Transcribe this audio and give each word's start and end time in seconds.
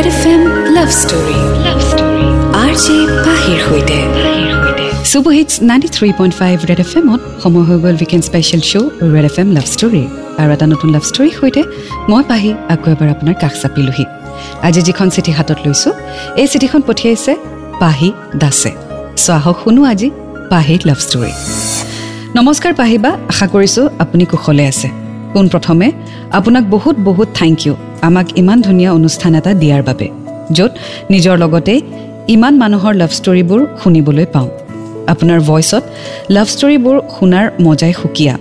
Red 0.00 0.08
F 0.16 0.26
M 0.34 0.42
love 0.76 0.90
story 1.02 1.38
love 1.66 1.78
story 1.90 2.26
R 2.62 2.72
J 2.84 2.96
পাহিৰ 3.26 3.58
সৈতে 3.66 3.98
super 5.10 5.32
hits 5.38 5.52
ninety 5.70 5.88
three 5.96 6.08
point 6.18 6.34
five 6.40 6.56
red 6.70 6.80
F 6.84 6.92
এমত 7.00 7.20
সময় 7.42 7.64
হৈ 7.68 7.78
গ'ল 7.84 7.96
weekend 8.00 8.24
special 8.28 8.62
show' 8.70 8.88
red 9.14 9.26
F 9.30 9.36
M 9.42 9.48
love 9.56 9.66
story 9.74 10.02
আৰু 10.40 10.50
এটা 10.56 10.66
নতুন 10.72 10.88
লাভ 10.94 11.04
ষ্টৰীৰ 11.10 11.34
সৈতে 11.40 11.62
মই 12.10 12.22
পাহি 12.30 12.50
আকৌ 12.74 12.86
এবাৰ 12.94 13.08
আপোনাৰ 13.14 13.34
কাষ 13.42 13.54
চাপিলোহি। 13.62 14.04
আজি 14.66 14.80
যিখন 14.88 15.06
চিঠি 15.14 15.32
হাতত 15.38 15.58
লৈছোঁ 15.64 15.92
এই 16.40 16.46
চিঠিখন 16.52 16.80
পঠিয়াইছে 16.88 17.32
পাহি 17.82 18.08
দাসে। 18.42 18.72
চ' 19.24 19.30
আহক 19.38 19.56
শুনো 19.62 19.82
আজি 19.92 20.08
পাহিৰ 20.52 20.80
লাভ 20.88 20.98
ষ্টৰী 21.06 21.32
নমস্কাৰ 22.38 22.72
পাহিবা 22.80 23.10
আশা 23.32 23.46
কৰিছোঁ 23.54 23.84
আপুনি 24.02 24.24
কুশলে 24.32 24.64
আছে। 24.72 24.88
পোনপ্ৰথমে 25.34 25.88
আপোনাক 26.38 26.64
বহুত 26.74 26.96
বহুত 27.08 27.28
থেংক 27.34 27.58
ইউ 27.66 27.74
আমাক 28.08 28.26
ইমান 28.38 28.58
ধুনীয়া 28.66 28.90
অনুষ্ঠান 28.92 29.32
এটা 29.34 29.52
দিয়াৰ 29.54 29.82
বাবে 29.88 30.06
য'ত 30.56 30.72
নিজৰ 31.12 31.36
লগতে 31.38 31.74
ইমান 32.34 32.54
মানুহৰ 32.62 32.94
লাভ 32.94 33.10
ষ্টৰীবোৰ 33.18 33.60
শুনিবলৈ 33.82 34.26
পাওঁ। 34.34 34.48
আপোনাৰ 35.12 35.40
ভইচত 35.40 35.82
লাভ 36.30 36.46
ষ্টৰীবোৰ 36.54 36.96
শুনাৰ 37.18 37.46
মজাই 37.62 37.92
সুকীয়া। 38.00 38.34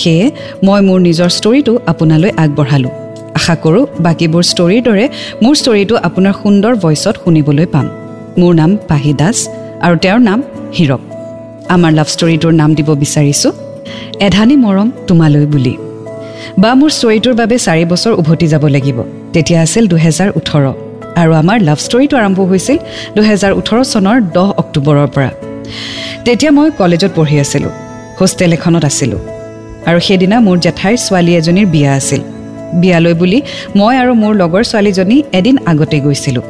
সেয়ে 0.00 0.24
মই 0.66 0.80
মোৰ 0.88 0.98
নিজৰ 1.08 1.28
ষ্টৰীটো 1.38 1.72
আপোনালৈ 1.86 2.30
আগবঢ়ালোঁ। 2.42 2.92
আশা 3.38 3.54
কৰোঁ 3.64 3.84
বাকীবোৰ 4.00 4.42
ষ্টৰীৰ 4.42 4.82
দৰে 4.88 5.04
মোৰ 5.42 5.54
ষ্টৰীটো 5.54 5.94
আপোনাৰ 6.08 6.34
সুন্দৰ 6.42 6.72
ভইচত 6.84 7.14
শুনিবলৈ 7.24 7.66
পাম। 7.66 7.86
মোৰ 8.38 8.52
নাম 8.60 8.70
পাহি 8.88 9.12
দাস 9.20 9.38
আৰু 9.84 9.94
তেওঁৰ 10.02 10.20
নাম 10.28 10.38
হীৰক। 10.76 11.02
আমাৰ 11.74 11.92
লাভ 11.98 12.08
ষ্টৰীটোৰ 12.14 12.52
নাম 12.60 12.70
দিব 12.78 12.88
বিচাৰিছোঁ 13.02 13.52
এধানী 14.26 14.56
মৰম 14.56 14.88
তোমালৈ 15.06 15.46
বুলি। 15.46 15.74
বা 16.62 16.70
মোৰ 16.74 16.90
ষ্টৰীটোৰ 16.98 17.34
বাবে 17.40 17.56
চাৰি 17.66 17.84
বছৰ 17.92 18.12
উভতি 18.20 18.46
যাব 18.52 18.64
লাগিব। 18.76 18.98
তেতিয়া 19.32 19.58
আছিল 19.62 19.84
দুহেজাৰ 19.92 20.30
ওঠৰ। 20.38 20.64
আৰু 21.22 21.32
আমাৰ 21.42 21.58
লাভ 21.68 21.78
ষ্টৰীটো 21.86 22.14
আৰম্ভ 22.16 22.38
হৈছিল 22.50 22.78
দুহেজাৰ 23.16 23.52
ওঠৰ 23.60 23.78
চনৰ 23.92 24.16
দহ 24.36 24.48
অক্টোবৰৰ 24.62 25.08
পৰা। 25.14 25.30
তেতিয়া 26.24 26.50
মই 26.56 26.70
কলেজত 26.80 27.10
পঢ়ি 27.16 27.36
আছিলোঁ 27.44 27.72
হোষ্টেল 28.20 28.52
এখনত 28.52 28.84
আছিলোঁ। 28.90 29.20
আৰু 29.88 29.98
সেইদিনা 30.06 30.36
মোৰ 30.46 30.56
জেঠাইৰ 30.64 30.96
ছোৱালী 31.06 31.32
এজনীৰ 31.40 31.66
বিয়া 31.74 31.92
আছিল। 31.94 32.20
বিয়ালৈ 32.80 33.14
বুলি 33.14 33.38
মই 33.76 33.94
আৰু 34.02 34.12
মোৰ 34.22 34.32
লগৰ 34.42 34.62
ছোৱালীজনী 34.70 35.16
এদিন 35.38 35.56
আগতে 35.70 35.96
গৈছিলোঁ। 36.00 36.44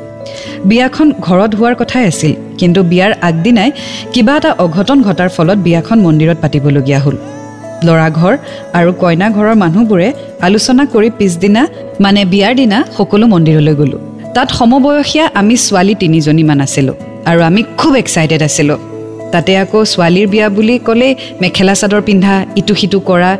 বিয়াখন 0.64 1.08
ঘৰত 1.26 1.52
হোৱাৰ 1.54 1.74
কথাই 1.74 2.04
আছিল 2.06 2.32
কিন্তু 2.58 2.80
বিয়াৰ 2.82 3.12
আগদিনাই 3.28 3.70
কিবা 4.12 4.36
এটা 4.36 4.50
অঘটন 4.64 4.98
ঘটাৰ 5.02 5.28
ফলত 5.36 5.58
বিয়াখন 5.66 5.98
মন্দিৰত 5.98 6.36
পাতিবলগীয়া 6.42 7.00
হ'ল। 7.04 7.16
ল'ৰা 7.88 8.08
ঘৰ 8.18 8.34
আৰু 8.78 8.90
কইনা 9.02 9.26
ঘৰৰ 9.36 9.54
মানুহবোৰে 9.64 10.08
আলোচনা 10.46 10.82
কৰি 10.94 11.08
পিছদিনা 11.18 11.62
মানে 12.04 12.20
বিয়াৰ 12.32 12.54
দিনা 12.60 12.78
সকলো 12.96 13.24
মন্দিৰলৈ 13.34 13.74
গ'লোঁ। 13.80 14.00
তাত 14.34 14.48
সমবয়সীয়া 14.58 15.24
আমি 15.40 15.54
ছোৱালী 15.66 15.94
তিনিজনীমান 16.02 16.58
আছিলোঁ 16.66 16.96
আৰু 17.30 17.40
আমি 17.48 17.60
খুব 17.80 17.92
এক্সাইটেড 18.02 18.42
আছিলোঁ। 18.48 18.78
তাতে 19.32 19.52
আকৌ 19.62 19.80
ছোৱালীৰ 19.92 20.26
বিয়া 20.32 20.46
বুলি 20.56 20.74
ক'লেই 20.86 21.12
মেখেলা 21.42 21.74
চাদৰ 21.80 22.02
পিন্ধা 22.08 22.34
ইটো 22.60 22.74
সিটো 22.80 22.98
কৰা 23.08 23.30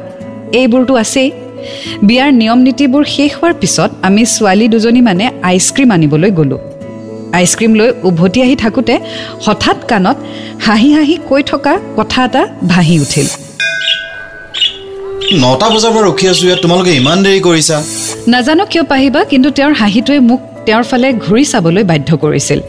এইবোৰতো 0.60 0.92
আছেই। 1.02 1.28
বিয়াৰ 2.08 2.30
নিয়ম 2.40 2.58
নীতিবোৰ 2.66 3.04
শেষ 3.14 3.30
হোৱাৰ 3.38 3.54
পিছত 3.60 3.90
আমি 4.08 4.22
ছোৱালী 4.34 4.66
দুজনী 4.72 5.00
মানে 5.08 5.24
আইচক্ৰীম 5.50 5.88
আনিবলৈ 5.96 6.30
গ'লোঁ। 6.38 6.60
আইচক্ৰীম 7.38 7.72
লৈ 7.80 7.88
উভতি 8.08 8.38
আহি 8.44 8.56
থাকোঁতে 8.64 8.94
হঠাৎ 9.44 9.78
কাণত 9.90 10.16
হাঁহি 10.66 10.90
হাঁহি 10.96 11.16
কৈ 11.28 11.42
থকা 11.50 11.72
কথা 11.98 12.20
এটা 12.28 12.42
ভাহি 12.72 12.94
উঠিল। 13.04 13.28
নটা 15.42 15.66
বজাৰ 15.74 15.92
পৰা 15.94 16.04
ৰখি 16.10 16.26
আছো 16.32 16.44
ইয়াত 16.46 16.60
তোমালোকে 16.64 16.92
ইমান 17.00 17.18
দেৰি 17.24 17.40
কৰিছা। 17.48 17.76
নাজানো 18.32 18.64
কিয় 18.72 18.84
পাহিবা 18.92 19.20
কিন্তু 19.30 19.48
তেওঁৰ 19.58 19.72
হাঁহিটোৱে 19.80 20.20
মোক 20.30 20.40
তেওঁৰ 20.66 20.84
ফালে 20.90 21.08
ঘূৰি 21.24 21.44
চাবলৈ 21.52 21.84
বাধ্য 21.90 22.08
কৰিছিল। 22.24 22.60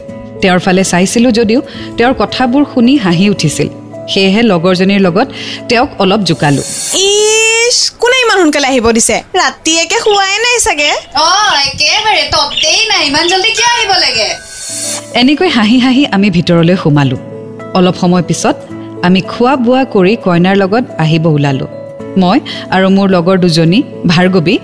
তেওঁৰ 0.42 0.60
ফালে 0.64 0.82
চাইছিলোঁ 0.92 1.32
যদিও 1.38 1.60
তেওঁৰ 1.98 2.14
কথাবোৰ 2.22 2.62
শুনি 2.72 2.94
হাঁহি 3.04 3.26
উঠিছিল। 3.34 3.68
সেয়েহে 4.12 4.42
লগৰজনীৰ 4.52 5.00
লগত 5.06 5.28
তেওঁক 5.68 5.90
অলপ 6.02 6.20
জোকালোঁ। 6.28 6.64
ইছ 7.04 7.78
কোনে 8.00 8.16
ইমান 8.24 8.36
সোনকালে 8.42 8.66
আহিব 8.72 8.86
দিছে? 8.96 9.16
ৰাতি 9.40 9.72
একে 9.82 9.98
শোৱাই 10.04 10.36
নাই 10.44 10.56
চাগে। 10.66 10.90
অ 11.26 11.28
একেবাৰে 11.68 12.24
ততেই 12.34 12.80
নাই 12.90 13.02
ইমান 13.08 13.24
জল্দি 13.30 13.50
কিয় 13.56 13.70
আহিব 13.76 13.92
লাগে? 14.04 14.28
এনেকৈ 15.20 15.48
হাঁহি 15.56 15.78
হাঁহি 15.84 16.02
আমি 16.16 16.28
ভিতৰলৈ 16.36 16.76
সোমালোঁ। 16.82 17.20
অলপ 17.78 17.96
সময় 18.02 18.24
পিছত 18.28 18.56
আমি 19.06 19.20
খোৱা 19.32 19.54
বোৱা 19.64 19.82
কৰি 19.94 20.12
কইনাৰ 20.24 20.56
লগত 20.62 20.84
আহিব 21.04 21.26
ওলালোঁ। 21.36 21.70
মই 22.22 22.38
আৰু 22.74 22.86
মোৰ 22.96 23.06
লগৰ 23.16 23.36
দুজনী 23.44 23.80
ভাৰ্গৱী 24.12 24.54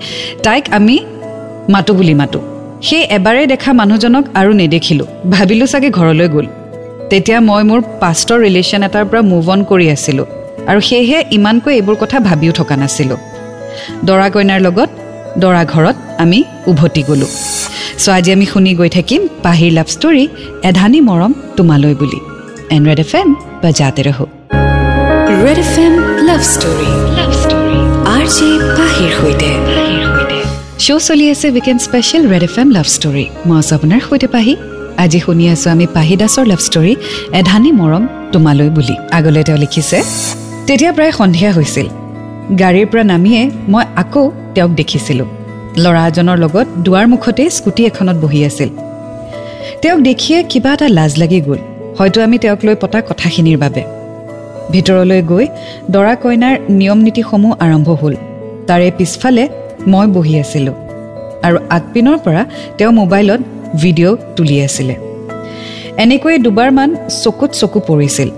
তাইক 0.45 0.63
আমি 0.77 0.95
মাতো 1.73 1.91
বুলি 1.97 2.13
মাতোঁ। 2.21 2.43
সেই 2.87 3.03
এবাৰেই 3.17 3.47
দেখা 3.53 3.71
মানুহজনক 3.81 4.23
আৰু 4.39 4.51
নেদেখিলোঁ। 4.61 5.07
ভাবিলোঁ 5.33 5.67
চাগে 5.73 5.89
ঘৰলৈ 5.97 6.27
গ'ল। 6.35 6.47
তেতিয়া 7.09 7.39
মই 7.49 7.63
মোৰ 7.69 7.79
পাষ্টৰ 8.01 8.39
ৰিলেশ্যন 8.45 8.81
এটাৰ 8.87 9.05
পৰা 9.09 9.21
মুভ 9.31 9.45
অন 9.53 9.59
কৰি 9.69 9.87
আছিলোঁ 9.95 10.25
আৰু 10.69 10.79
সেয়েহে 10.89 11.19
ইমানকৈ 11.37 11.73
এইবোৰ 11.79 11.95
কথা 12.01 12.17
ভাবিও 12.27 12.53
থকা 12.59 12.75
নাছিলোঁ। 12.81 13.19
দৰা 14.07 14.27
কইনাৰ 14.33 14.59
লগত 14.67 14.89
দৰা 15.43 15.61
ঘৰত 15.73 15.97
আমি 16.23 16.39
উভতি 16.71 17.01
গ'লোঁ। 17.09 17.31
চ' 18.03 18.09
আজি 18.17 18.29
আমি 18.35 18.45
শুনি 18.45 18.71
গৈ 18.79 18.89
থাকিম 18.97 19.21
পাহিৰ 19.45 19.71
লাভ 19.77 19.87
ষ্টৰী 19.95 20.23
এধানী 20.69 20.99
মৰম 21.09 21.31
তোমালৈ 21.57 21.93
বুলি। 22.01 22.19
এন 22.75 22.81
ৰেড 22.87 22.99
এফ 23.05 23.13
এম 23.15 23.29
বা 23.61 23.69
জাতে 23.79 24.01
ৰহো। 24.07 24.25
Red 25.43 25.57
F 25.65 25.73
M 25.85 25.93
love 26.27 26.41
story 26.53 27.00
R 28.31 28.37
J 28.39 28.49
পাহিৰ 28.77 29.11
সৈতে। 29.19 29.49
শ্ব' 30.85 31.03
চলি 31.07 31.25
আছে 31.33 31.47
weekend 31.55 31.79
special 31.87 32.23
red 32.31 32.43
F 32.47 32.55
M 32.61 32.69
love 32.77 32.87
story 32.95 33.25
মই 33.47 33.57
আছোঁ 33.61 33.73
আপোনাৰ 33.77 33.99
সৈতে 34.07 34.27
পাহি। 34.35 34.53
আজি 35.03 35.19
শুনি 35.25 35.45
আছোঁ 35.53 35.69
আমি 35.75 35.85
পাহি 35.95 36.15
দাসৰ 36.21 36.45
লাভ 36.51 36.61
ষ্টৰী 36.67 36.93
এধানী 37.39 37.71
মৰম 37.79 38.03
তোমালৈ 38.33 38.69
বুলি। 38.77 38.95
আগলৈ 39.17 39.43
তেওঁ 39.47 39.59
লিখিছে 39.63 39.97
তেতিয়া 40.67 40.91
প্ৰায় 40.97 41.13
সন্ধিয়া 41.19 41.51
হৈছিল। 41.57 41.87
গাড়ীৰ 42.61 42.87
পৰা 42.91 43.03
নামিয়ে 43.11 43.41
মই 43.71 43.83
আকৌ 44.01 44.23
তেওঁক 44.55 44.71
দেখিছিলোঁ। 44.81 45.29
ল'ৰা 45.83 46.01
এজনৰ 46.09 46.37
লগত 46.43 46.67
দুৱাৰ 46.85 47.05
মুখতে 47.13 47.43
স্কুটি 47.57 47.81
এখনত 47.89 48.17
বহি 48.23 48.39
আছিল। 48.49 48.69
তেওঁক 49.81 49.99
দেখিয়ে 50.09 50.37
কিবা 50.51 50.71
এটা 50.75 50.87
লাজ 50.97 51.11
লাগি 51.21 51.39
গ'ল। 51.47 51.59
হয়তো 51.97 52.17
আমি 52.25 52.37
তেওঁক 52.43 52.59
লৈ 52.65 52.75
পতা 52.83 52.99
কথাখিনিৰ 53.09 53.57
বাবে। 53.63 53.83
ভিতৰলৈ 54.73 55.21
গৈ 55.31 55.45
দৰা 55.95 56.13
কইনাৰ 56.23 56.55
নিয়ম 56.79 56.99
নীতিসমূহ 57.05 57.51
আৰম্ভ 57.65 57.89
হ'ল। 58.01 58.13
তাৰে 58.69 58.87
পিছফালে 58.97 59.43
মই 59.91 60.07
বহি 60.15 60.33
আছিলোঁ 60.43 60.75
আৰু 61.45 61.57
আগপিনৰ 61.77 62.17
পৰা 62.25 62.41
তেওঁ 62.77 62.91
মোবাইলত 63.01 63.41
ভিডিঅ' 63.81 64.17
তুলি 64.35 64.57
আছিলে। 64.67 64.95
এনেকৈয়ে 66.03 66.37
দুবাৰমান 66.45 66.89
চকুত 67.23 67.51
চকু 67.61 67.79
পৰিছিল 67.89 68.29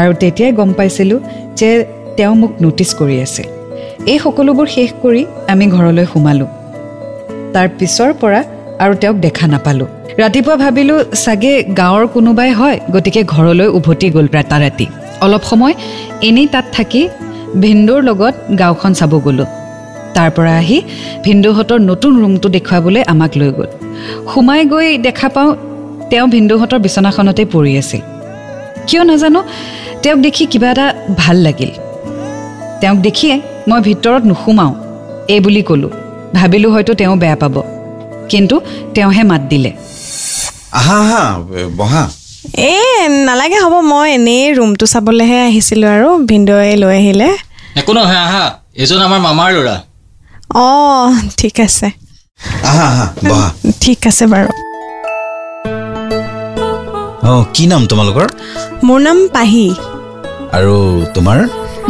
আৰু 0.00 0.10
তেতিয়াই 0.22 0.52
গম 0.58 0.70
পাইছিলোঁ 0.78 1.18
যে 1.58 1.70
তেওঁ 2.16 2.34
মোক 2.40 2.52
ন'টিছ 2.62 2.90
কৰি 3.00 3.16
আছিল। 3.26 3.46
এই 4.12 4.18
সকলোবোৰ 4.24 4.66
শেষ 4.76 4.90
কৰি 5.02 5.22
আমি 5.52 5.64
ঘৰলৈ 5.76 6.04
সোমালোঁ। 6.12 6.50
তাৰ 7.54 7.66
পিছৰ 7.78 8.10
পৰা 8.20 8.40
আৰু 8.82 8.92
তেওঁক 9.00 9.16
দেখা 9.26 9.46
নাপালোঁ। 9.52 9.88
ৰাতিপুৱা 10.22 10.56
ভাবিলোঁ 10.64 10.98
চাগে 11.24 11.52
গাঁৱৰ 11.80 12.04
কোনোবাই 12.14 12.50
হয়? 12.60 12.78
গতিকে 12.94 13.20
ঘৰলৈ 13.34 13.68
উভতি 13.78 14.06
গ'ল 14.14 14.26
ৰাতাৰাতি। 14.36 14.86
অলপ 15.24 15.42
সময় 15.50 15.74
এনেই 16.28 16.46
তাত 16.54 16.66
থাকি 16.76 17.02
ভিন্দুৰ 17.62 18.00
লগত 18.08 18.34
গাঁওখন 18.60 18.92
চাব 18.98 19.12
গ'লোঁ। 19.26 19.48
তাৰ 20.14 20.30
পৰা 20.36 20.52
আহি 20.62 20.78
ভিন্দুহঁতৰ 21.24 21.80
নতুন 21.90 22.12
ৰুমটো 22.22 22.48
দেখুৱাবলৈ 22.56 23.02
আমাক 23.12 23.32
লৈ 23.40 23.50
গ'ল। 23.58 23.68
সোমাই 24.30 24.60
গৈ 24.72 24.88
দেখা 25.06 25.28
পাওঁ 25.34 25.50
তেওঁ 26.10 26.26
ভিন্দুহঁতৰ 26.34 26.78
বিচনাখনতেই 26.78 27.46
পৰি 27.54 27.72
আছিল। 27.78 28.02
কিয় 28.86 29.02
নাজানো 29.04 29.40
তেওঁক 30.02 30.18
দেখি 30.26 30.44
কিবা 30.46 30.68
এটা 30.70 30.86
ভাল 31.18 31.36
লাগিল। 31.36 31.70
তেওঁক 32.80 32.98
দেখিয়ে 33.06 33.34
মই 33.68 33.80
ভিতৰত 33.88 34.22
নোসোমাওঁ 34.30 34.74
এই 35.34 35.40
বুলি 35.40 35.62
ক'লোঁ। 35.62 35.92
ভাবিলোঁ 36.34 36.70
হয়তো 36.72 36.92
তেওঁ 36.94 37.16
বেয়া 37.16 37.36
পাব। 37.36 37.56
কিন্তু 38.30 38.56
তেওঁহে 38.94 39.22
মাত 39.22 39.42
দিলে। 39.50 39.70
আহা 40.72 40.96
আহা 41.04 41.22
বহা। 41.76 42.04
এ 42.54 42.72
নালাগে 43.26 43.58
হ'ব 43.64 43.74
মই 43.92 44.08
এনেই 44.16 44.44
ৰুমটো 44.58 44.84
চাবলৈহে 44.92 45.38
আহিছিলোঁ 45.48 45.88
আৰু 45.96 46.08
ভিনদৌৱে 46.30 46.72
লৈ 46.82 46.94
আহিলে। 47.00 47.28
একো 47.80 47.92
নহয় 47.98 48.20
আহা 48.26 48.44
এইজন 48.80 49.00
আমাৰ 49.06 49.20
মামাৰ 49.26 49.50
ল'ৰা। 49.56 49.76
অঁ 50.64 51.10
ঠিক 51.40 51.56
আছে। 51.66 51.88
আহা 52.70 52.86
আহা 52.92 53.06
বহা। 53.28 53.48
ঠিক 53.82 54.00
আছে 54.10 54.24
বাৰু। 54.32 54.48
অঁ 57.30 57.42
কি 57.54 57.64
নাম 57.72 57.82
তোমালোকৰ? 57.90 58.26
মোৰ 58.86 58.98
নাম 59.06 59.18
পাহি। 59.34 59.66
আৰু 60.56 60.74
তোমাৰ? 61.14 61.38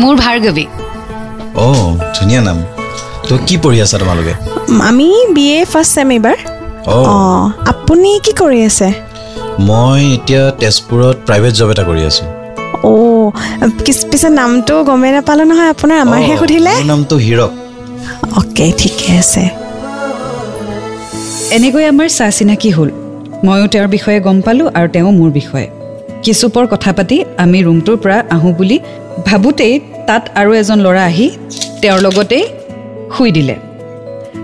মোৰ 0.01 0.15
ভাৰ্গৱী। 0.25 0.65
অঁ 1.65 1.89
ধুনীয়া 2.17 2.43
নাম। 2.49 2.59
তো 3.29 3.35
কি 3.47 3.55
পঢ়ি 3.63 3.79
আছা 3.85 3.97
তোমালোকে? 4.03 4.35
আমি 4.89 5.09
বি 5.35 5.45
এ 5.56 5.59
ফাৰ্ষ্ট 5.73 5.93
ছেম 5.95 6.09
এইবাৰ। 6.17 6.37
অঁ 6.95 7.43
আপুনি 7.73 8.11
কি 8.25 8.33
কৰি 8.41 8.61
আছে? 8.71 8.89
মই 9.58 10.14
এতিয়া 10.14 10.50
তেজপুৰত 10.50 11.17
প্ৰাইভেট 11.26 11.52
জব 11.52 11.70
এটা 11.70 11.82
কৰি 11.82 12.02
আছোঁ। 12.05 12.26
অ' 12.82 13.31
পিছ- 13.85 14.31
নামটো 14.31 14.85
গমেই 14.85 15.12
নাপালোঁ 15.12 15.44
নহয় 15.44 15.69
আপোনাৰ 15.69 15.99
আমাৰহে 16.00 16.37
সুধিলে? 16.38 16.70
নামটো 16.85 17.17
হীৰক। 17.17 17.50
অ'কে 18.37 18.73
ঠিকে 18.79 19.19
আছে। 19.19 19.43
এনেকৈ 21.50 21.85
আমাৰ 21.85 22.08
চা 22.08 22.31
চিনাকি 22.31 22.70
হ'ল। 22.70 22.91
ময়ো 23.44 23.67
তেওঁৰ 23.67 23.88
বিষয়ে 23.88 24.20
গম 24.20 24.41
পালোঁ 24.41 24.69
আৰু 24.75 24.88
তেওঁ 24.88 25.12
মোৰ 25.12 25.31
বিষয়ে। 25.31 25.69
কিছুপৰ 26.23 26.67
কথা 26.67 26.93
পাতি 26.93 27.25
আমি 27.38 27.62
ৰুমটোৰ 27.62 27.96
পৰা 27.96 28.25
আহোঁ 28.31 28.53
বুলি 28.55 28.79
ভাবোঁতেই 29.26 29.81
তাত 30.06 30.29
আৰু 30.35 30.55
এজন 30.55 30.79
ল'ৰা 30.81 31.05
আহি 31.05 31.31
তেওঁৰ 31.82 32.00
লগতেই 32.00 32.44
শুই 33.17 33.31
দিলে। 33.31 33.56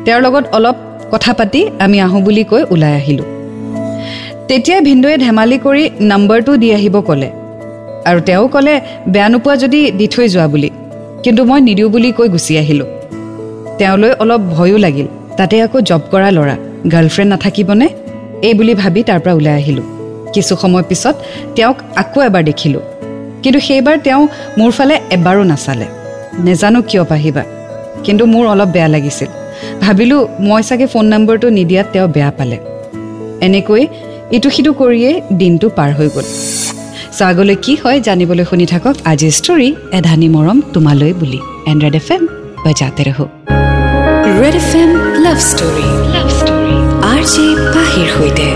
তেওঁৰ 0.05 0.23
লগত 0.23 0.45
অলপ 0.53 0.77
কথা 1.13 1.33
পাতি 1.33 1.71
আমি 1.79 2.01
আহোঁ 2.01 2.23
বুলি 2.23 2.45
কৈ 2.45 2.63
ওলাই 2.71 2.95
আহিলোঁ। 2.95 3.36
তেতিয়াই 4.49 4.81
ভিনদৌৱে 4.81 5.17
ধেমালি 5.17 5.59
কৰি 5.59 5.91
নম্বৰটো 6.01 6.57
দি 6.57 6.69
আহিব 6.73 6.97
ক'লে। 7.01 7.31
আৰু 8.09 8.21
তেওঁ 8.21 8.49
ক'লে 8.49 8.75
বেয়া 9.09 9.29
নোপোৱা 9.29 9.57
যদি 9.57 9.91
দি 9.91 10.07
থৈ 10.07 10.27
যোৱা 10.29 10.47
বুলি। 10.49 10.71
কিন্তু 11.23 11.45
মই 11.45 11.61
নিদিওঁ 11.61 11.91
বুলি 11.91 12.13
কৈ 12.13 12.29
গুচি 12.29 12.59
আহিলোঁ। 12.59 12.87
তেওঁলৈ 13.79 14.11
অলপ 14.19 14.41
ভয়ো 14.41 14.77
লাগিল। 14.77 15.07
তাতে 15.37 15.63
আকৌ 15.63 15.81
জব 15.81 16.03
কৰা 16.11 16.31
ল'ৰা 16.31 16.57
গাৰ্লফ্ৰেণ্ড 16.93 17.31
নাথাকিবনে? 17.33 17.89
এই 18.43 18.55
বুলি 18.55 18.75
ভাবি 18.75 19.03
তাৰ 19.03 19.21
পৰা 19.21 19.35
ওলাই 19.35 19.55
আহিলোঁ। 19.55 19.85
কিছু 20.33 20.57
সময় 20.57 20.83
পিছত 20.83 21.15
তেওঁক 21.57 21.77
আকৌ 21.97 22.19
এবাৰ 22.23 22.43
দেখিলোঁ। 22.45 22.81
কিন্তু 23.43 23.61
সেইবাৰ 23.61 23.97
তেওঁ 23.99 24.23
মোৰ 24.59 24.71
ফালে 24.71 24.95
এবাৰো 25.11 25.43
নাচালে। 25.43 25.87
নেজানো 26.39 26.83
কিয় 26.83 27.05
পাহিবা। 27.05 27.43
কিন্তু 28.05 28.27
মোৰ 28.27 28.47
অলপ 28.47 28.69
বেয়া 28.69 28.89
লাগিছিল। 28.89 29.29
ভাবিলোঁ 29.81 30.21
মই 30.41 30.63
চাগে 30.63 30.87
ফোন 30.87 31.05
নম্বৰটো 31.07 31.49
নিদিয়াত 31.49 31.87
তেওঁ 31.93 32.09
বেয়া 32.09 32.31
পালে। 32.31 32.59
এনেকৈ 33.41 33.87
ইটো 34.35 34.49
সিটো 34.55 34.71
কৰিয়েই 34.81 35.17
দিনটো 35.41 35.67
পাৰ 35.79 35.91
হৈ 35.99 36.09
গ'ল। 36.15 36.27
চ' 37.17 37.23
আগলৈ 37.31 37.57
কি 37.65 37.75
হয় 37.83 37.99
জানিবলৈ 38.07 38.45
শুনি 38.51 38.67
থাকক 38.73 38.95
আজিৰ 39.11 39.33
ষ্টৰী 39.39 39.69
এধানি 39.99 40.29
মৰম 40.37 40.59
তোমালৈ 40.75 41.13
বুলি। 41.21 41.41
এণ্ড্ৰইড 41.71 41.97
এফ 42.01 42.09
এম 42.15 42.23
বজাতে 42.65 43.03
ৰহ। 43.09 43.19
Red 44.41 44.55
F 44.63 44.71
M 44.81 44.91
love 45.25 45.39
story. 45.51 45.87
Love 46.15 46.29
story. 46.39 46.75
R 47.13 47.23
J 47.33 47.47
পাহিৰ 47.75 48.09
সৈতে। 48.17 48.47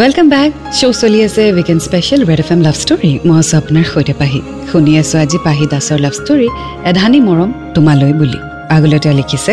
ৱেলকাম 0.00 0.26
বেক 0.34 0.50
শ্ব' 0.78 0.96
চলি 1.02 1.18
আছে 1.26 1.42
weekend 1.56 1.80
special 1.86 2.20
red 2.30 2.40
F 2.44 2.50
M 2.54 2.60
love 2.66 2.76
story. 2.82 3.10
মই 3.28 3.36
আছোঁ 3.42 3.56
আপোনাৰ 3.60 3.84
সৈতে 3.92 4.14
পাহি। 4.20 4.40
শুনি 4.70 4.92
আছোঁ 5.02 5.18
আজি 5.24 5.38
পাহি 5.46 5.64
দাসৰ 5.72 5.98
লাভ 6.04 6.14
ষ্টৰী 6.20 6.48
এধানি 6.90 7.18
মৰম 7.28 7.50
তোমালৈ 7.74 8.12
বুলি। 8.20 8.38
আগলৈ 8.76 8.98
তেওঁ 9.04 9.14
লিখিছে 9.20 9.52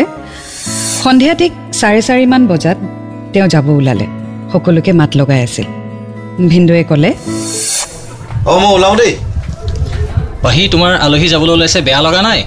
সন্ধিয়া 1.02 1.32
ঠিক 1.40 1.52
চাৰে 1.80 2.00
চাৰিমান 2.08 2.42
বজাত 2.50 2.78
তেওঁ 3.32 3.48
যাব 3.54 3.68
ওলালে। 3.78 4.08
সকলোকে 4.52 4.92
মাত 5.00 5.10
লগাই 5.20 5.40
আছিল। 5.46 5.66
ভিনদৌৱে 6.50 6.84
ক'লে 6.90 7.10
অঁ 8.50 8.58
মই 8.62 8.70
ওলাওঁ 8.76 8.96
দেই। 9.00 9.12
পাহি 10.44 10.62
তোমাৰ 10.72 10.90
আলহী 11.06 11.26
যাবলৈ 11.32 11.52
ওলাইছে 11.56 11.78
বেয়া 11.86 12.00
লগা 12.06 12.20
নাই? 12.28 12.40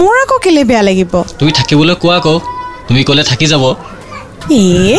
মোৰ 0.00 0.14
আকৌ 0.22 0.36
কেলে 0.44 0.62
বেয়া 0.70 0.82
লাগিব? 0.88 1.12
তুমি 1.38 1.50
থাকিবলৈ 1.58 1.94
কোৱা 2.02 2.14
আকৌ। 2.20 2.34
তুমি 2.88 3.00
ক'লে 3.08 3.22
থাকি 3.30 3.46
যাব। 3.52 3.64
এ? 4.50 4.98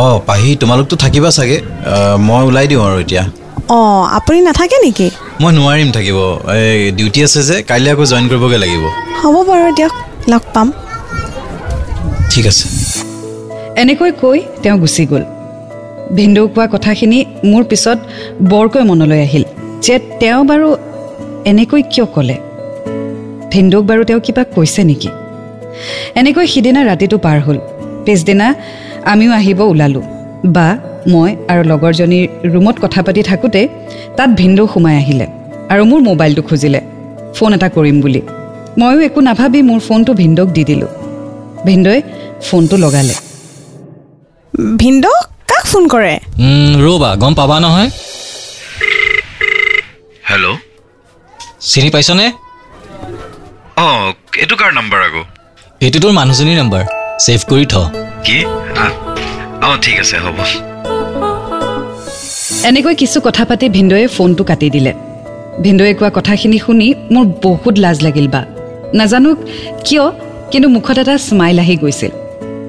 অঁ 0.00 0.16
পাহি 0.28 0.50
তোমালোকতো 0.60 0.94
থাকিবা 1.04 1.30
চাগে। 1.36 1.58
মই 2.28 2.42
ওলাই 2.48 2.66
দিওঁ 2.70 2.82
আৰু 2.88 2.96
এতিয়া। 3.04 3.22
অঁ 3.76 4.02
আপুনি 4.16 4.38
নাথাকে 4.46 4.76
নেকি? 4.84 5.08
মই 5.40 5.50
নোৱাৰিম 5.58 5.88
থাকিব। 5.96 6.18
এই 6.58 6.78
ডিউটি 6.98 7.20
আছে 7.26 7.40
যে 7.48 7.56
কাইলৈ 7.70 7.90
আকৌ 7.94 8.04
জইন 8.12 8.24
কৰিবগৈ 8.30 8.58
লাগিব। 8.64 8.84
হ'ব 9.20 9.36
বাৰু 9.48 9.66
দিয়ক 9.78 9.94
লগ 10.32 10.42
পাম। 10.54 10.68
ঠিক 12.32 12.44
আছে। 12.52 12.64
এনেকৈ 13.76 14.10
কৈ 14.20 14.38
তেওঁ 14.62 14.78
গুচি 14.78 15.04
গ'ল। 15.10 15.24
ভিনদেউ 16.16 16.46
কোৱা 16.54 16.66
কথাখিনি 16.66 17.18
মোৰ 17.44 17.62
পিছত 17.64 17.98
বৰকৈ 18.52 18.82
মনলৈ 18.90 19.20
আহিল 19.26 19.44
যে 19.84 19.94
তেওঁ 20.20 20.40
বাৰু 20.50 20.68
এনেকৈ 21.44 21.82
কিয় 21.92 22.06
ক'লে? 22.14 22.36
ভিনদেউক 23.52 23.84
বাৰু 23.90 24.02
তেওঁ 24.04 24.20
কিবা 24.20 24.42
কৈছে 24.54 24.82
নেকি? 24.84 25.10
এনেকৈ 26.14 26.46
সিদিনা 26.52 26.80
ৰাতিটো 26.90 27.16
পাৰ 27.18 27.38
হ'ল। 27.40 27.58
পিছদিনা 28.04 28.46
আমিও 29.12 29.32
আহিব 29.32 29.60
ওলালোঁ। 29.60 30.04
বা 30.54 30.66
মই 31.12 31.30
আৰু 31.52 31.62
লগৰজনীৰ 31.72 32.26
ৰুমত 32.52 32.76
কথা 32.82 33.00
পাতি 33.06 33.22
থাকোঁতে 33.22 33.62
তাত 34.16 34.30
ভিনদেউ 34.40 34.66
সোমাই 34.72 34.96
আহিলে 35.02 35.26
আৰু 35.72 35.82
মোৰ 35.90 36.00
মোবাইলটো 36.10 36.42
খুজিলে। 36.42 36.80
ফোন 37.36 37.50
এটা 37.54 37.68
কৰিম 37.76 37.96
বুলি। 38.00 38.20
ময়ো 38.78 39.00
একো 39.08 39.20
নাভাবি 39.28 39.60
মোৰ 39.62 39.80
ফোনটো 39.88 40.12
ভিনদেউক 40.20 40.48
দি 40.56 40.62
দিলোঁ। 40.64 40.90
ভিনদেউৱে 41.66 42.00
ফোনটো 42.48 42.76
লগালে। 42.76 43.29
ভিনদেউ 44.80 45.14
কাক 45.50 45.64
ফোন 45.72 45.84
কৰে? 45.92 46.14
ৰ'বা 46.86 47.10
গম 47.22 47.32
পাবা 47.40 47.56
নহয়। 47.64 47.88
হেল্ল' 50.30 50.56
চিনি 51.70 51.88
পাইছনে? 51.94 52.26
অঁ 53.84 54.00
এইটো 54.42 54.54
কাৰ 54.60 54.70
নাম্বাৰ 54.78 55.00
আকৌ? 55.08 55.22
এইটো 55.84 55.98
তোৰ 56.02 56.12
মানুহজনীৰ 56.20 56.56
নম্বৰ। 56.62 56.82
ছেভ 57.24 57.40
কৰি 57.50 57.64
থ। 57.72 57.74
কি? 58.26 58.38
অঁ 59.66 59.76
ঠিক 59.84 59.96
আছে 60.02 60.16
হ'ব। 60.24 60.38
এনেকৈ 62.68 62.94
কিছু 63.02 63.18
কথা 63.26 63.42
পাতি 63.50 63.66
ভিনদৌৱে 63.76 64.06
ফোনটো 64.16 64.42
কাটি 64.50 64.68
দিলে। 64.76 64.92
ভিনদৌৱে 65.64 65.92
কোৱা 65.98 66.10
কথাখিনি 66.18 66.58
শুনি 66.64 66.88
মোৰ 67.14 67.24
বহুত 67.46 67.74
লাজ 67.84 67.96
লাগিল 68.06 68.26
বা। 68.34 68.42
নাজানো 68.98 69.30
কিয় 69.86 70.04
কিন্তু 70.50 70.68
মুখত 70.76 70.96
এটা 71.02 71.14
স্মাইল 71.28 71.58
আহি 71.64 71.76
গৈছিল। 71.82 72.12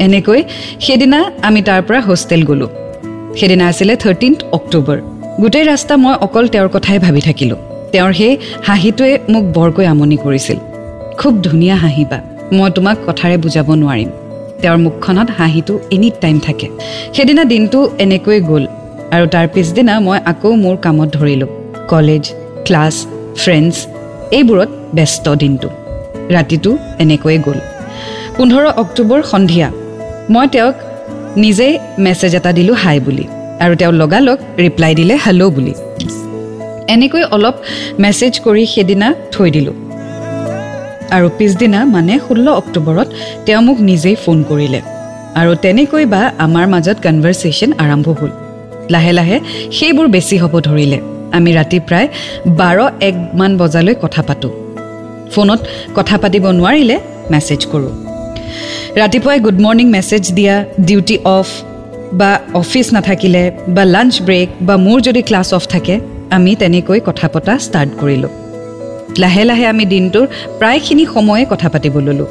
এনেকৈ 0.06 0.40
সেইদিনা 0.86 1.20
আমি 1.48 1.62
তাৰ 1.62 1.82
পৰা 1.88 2.00
হোষ্টেল 2.00 2.42
গ'লোঁ। 2.44 2.70
সেইদিনা 3.40 3.66
আছিলে 3.68 3.94
থাৰ্টিন্থ 3.96 4.40
অক্টোবৰ। 4.52 4.98
গোটেই 5.42 5.66
ৰাস্তা 5.66 5.94
মই 5.98 6.16
অকল 6.26 6.46
তেওঁৰ 6.48 6.70
কথাই 6.76 7.00
ভাবি 7.00 7.22
থাকিলোঁ। 7.22 7.60
তেওঁৰ 7.92 8.14
সেই 8.14 8.34
হাঁহিটোৱে 8.68 9.14
মোক 9.34 9.44
বৰকৈ 9.58 9.86
আমনি 9.86 10.18
কৰিছিল। 10.26 10.58
খুব 11.18 11.34
ধুনীয়া 11.44 11.76
হাঁহি 11.76 12.06
বা। 12.12 12.20
মই 12.58 12.70
তোমাক 12.76 12.98
কথাৰে 13.08 13.36
বুজাব 13.38 13.68
নোৱাৰিম। 13.82 14.10
তেওঁৰ 14.62 14.78
মুখখনত 14.78 15.30
হাঁহিটো 15.38 15.74
এনি 15.92 16.10
টাইম 16.22 16.40
থাকে। 16.40 16.68
সেইদিনা 17.14 17.44
দিনটো 17.44 17.80
এনেকৈ 18.00 18.40
গ'ল 18.50 18.64
আৰু 19.16 19.26
তাৰ 19.34 19.48
পিছদিনা 19.54 19.94
মই 20.00 20.20
আকৌ 20.32 20.52
মোৰ 20.64 20.76
কামত 20.78 21.10
ধৰিলোঁ। 21.18 21.50
কলেজ 21.90 22.24
ক্লাছ 22.66 22.96
ফ্ৰেণ্ডছ 23.42 23.76
এইবোৰত 24.38 24.70
ব্যস্ত 24.96 25.26
দিনটো। 25.36 25.70
ৰাতিটো 26.36 26.72
এনেকৈয়ে 27.00 27.40
গ'ল। 27.46 27.60
পোন্ধৰ 28.38 28.66
অক্টোবৰ 28.84 29.20
সন্ধিয়া। 29.24 29.68
মই 30.34 30.48
তেওঁক 30.54 30.76
নিজেই 31.44 31.74
মেছেজ 32.06 32.34
এটা 32.40 32.52
দিলোঁ 32.58 32.76
হাই 32.84 32.98
বুলি 33.06 33.26
আৰু 33.64 33.74
তেওঁ 33.80 33.94
লগালগ 34.02 34.38
ৰিপ্লাই 34.66 34.92
দিলে 35.00 35.16
হেল্ল' 35.26 35.52
বুলি। 35.56 35.74
এনেকৈ 36.94 37.24
অলপ 37.36 37.56
মেছেজ 38.04 38.34
কৰি 38.46 38.64
সেইদিনা 38.74 39.08
থৈ 39.34 39.50
দিলোঁ। 39.56 39.76
আৰু 41.16 41.28
পিছদিনা 41.38 41.80
মানে 41.96 42.14
ষোল্ল 42.26 42.48
অক্টোবৰত 42.62 43.08
তেওঁ 43.46 43.62
মোক 43.68 43.78
নিজেই 43.90 44.16
ফোন 44.24 44.38
কৰিলে। 44.50 44.80
আৰু 45.40 45.52
তেনেকৈ 45.64 46.04
বা 46.14 46.22
আমাৰ 46.46 46.66
মাজত 46.74 46.98
কনভাৰ্চেশ্যন 47.06 47.72
আৰম্ভ 47.84 48.08
হ'ল। 48.20 48.32
লাহে 48.94 49.12
লাহে 49.20 49.38
সেইবোৰ 49.78 50.08
বেছি 50.16 50.36
হ'ব 50.42 50.54
ধৰিলে। 50.68 51.00
আমি 51.38 51.50
ৰাতি 51.58 51.78
প্ৰায় 51.88 52.08
বাৰ 52.60 52.78
একমান 53.10 53.52
বজালৈ 53.62 53.96
কথা 54.04 54.22
পাতোঁ। 54.28 54.54
ফোনত 55.34 55.62
কথা 55.98 56.16
পাতিব 56.24 56.46
নোৱাৰিলে 56.60 56.96
মেছেজ 57.32 57.62
কৰোঁ। 57.74 58.11
ৰাতিপুৱাই 59.00 59.40
গুড 59.40 59.58
মৰ্ণিং 59.66 59.88
মেছেজ 59.90 60.24
দিয়া 60.38 60.56
ডিউটি 60.88 61.18
অফ 61.38 61.48
বা 62.14 62.40
অফিচ 62.54 62.88
নাথাকিলে 62.96 63.44
বা 63.76 63.84
লাঞ্চ 63.86 64.14
ব্ৰেক 64.28 64.48
বা 64.68 64.76
মোৰ 64.86 64.98
যদি 65.08 65.22
ক্লাছ 65.22 65.54
অফ 65.54 65.64
থাকে 65.74 66.00
আমি 66.30 66.56
তেনেকৈ 66.56 67.00
কথা 67.06 67.28
পতা 67.34 67.54
ষ্টাৰ্ট 67.66 67.92
কৰিলোঁ। 68.02 68.32
লাহে 69.22 69.44
লাহে 69.50 69.66
আমি 69.66 69.84
দিনটোৰ 69.86 70.26
প্ৰায়খিনি 70.60 71.06
সময়ে 71.16 71.46
কথা 71.50 71.68
পাতিব 71.74 71.96
ল'লোঁ। 72.08 72.30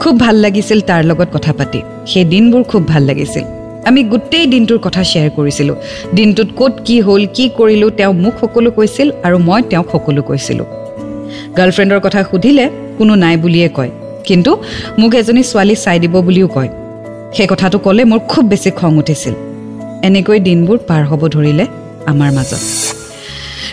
খুব 0.00 0.14
ভাল 0.18 0.36
লাগিছিল 0.44 0.78
তাৰ 0.80 1.02
লগত 1.10 1.28
কথা 1.36 1.52
পাতি। 1.58 1.80
সেই 2.06 2.24
দিনবোৰ 2.24 2.62
খুব 2.62 2.82
ভাল 2.88 3.02
লাগিছিল। 3.02 3.44
আমি 3.88 4.00
গোটেই 4.12 4.46
দিনটোৰ 4.46 4.78
কথা 4.86 5.02
শ্বেয়াৰ 5.10 5.30
কৰিছিলোঁ। 5.36 5.76
দিনটোত 6.14 6.48
ক'ত 6.56 6.74
কি 6.84 6.96
হ'ল 7.00 7.22
কি 7.36 7.44
কৰিলোঁ 7.58 7.90
তেওঁ 7.98 8.12
মোক 8.24 8.34
সকলো 8.40 8.70
কৈছিল 8.70 9.08
আৰু 9.26 9.36
মই 9.48 9.60
তেওঁক 9.70 9.86
সকলো 9.92 10.20
কৈছিলোঁ। 10.22 10.66
গাৰ্লফ্ৰেণ্ডৰ 11.56 12.00
কথা 12.06 12.20
সুধিলে 12.30 12.64
কোনো 12.98 13.14
নাই 13.14 13.36
বুলিয়ে 13.36 13.68
কয়। 13.68 13.90
কিন্তু 14.28 14.50
মোক 15.00 15.12
এজনী 15.20 15.42
ছোৱালী 15.50 15.74
চাই 15.84 15.98
দিব 16.02 16.14
বুলিও 16.26 16.48
কয়। 16.56 16.70
সেই 17.36 17.48
কথাটো 17.52 17.76
ক'লে 17.84 18.02
মোৰ 18.10 18.20
খুব 18.30 18.44
বেছি 18.52 18.70
খং 18.78 18.92
উঠিছিল। 19.02 19.34
এনেকৈ 20.08 20.38
দিনবোৰ 20.48 20.78
পাৰ 20.88 21.02
হ'ব 21.10 21.22
ধৰিলে 21.34 21.64
আমাৰ 22.10 22.30
মাজত। 22.36 22.62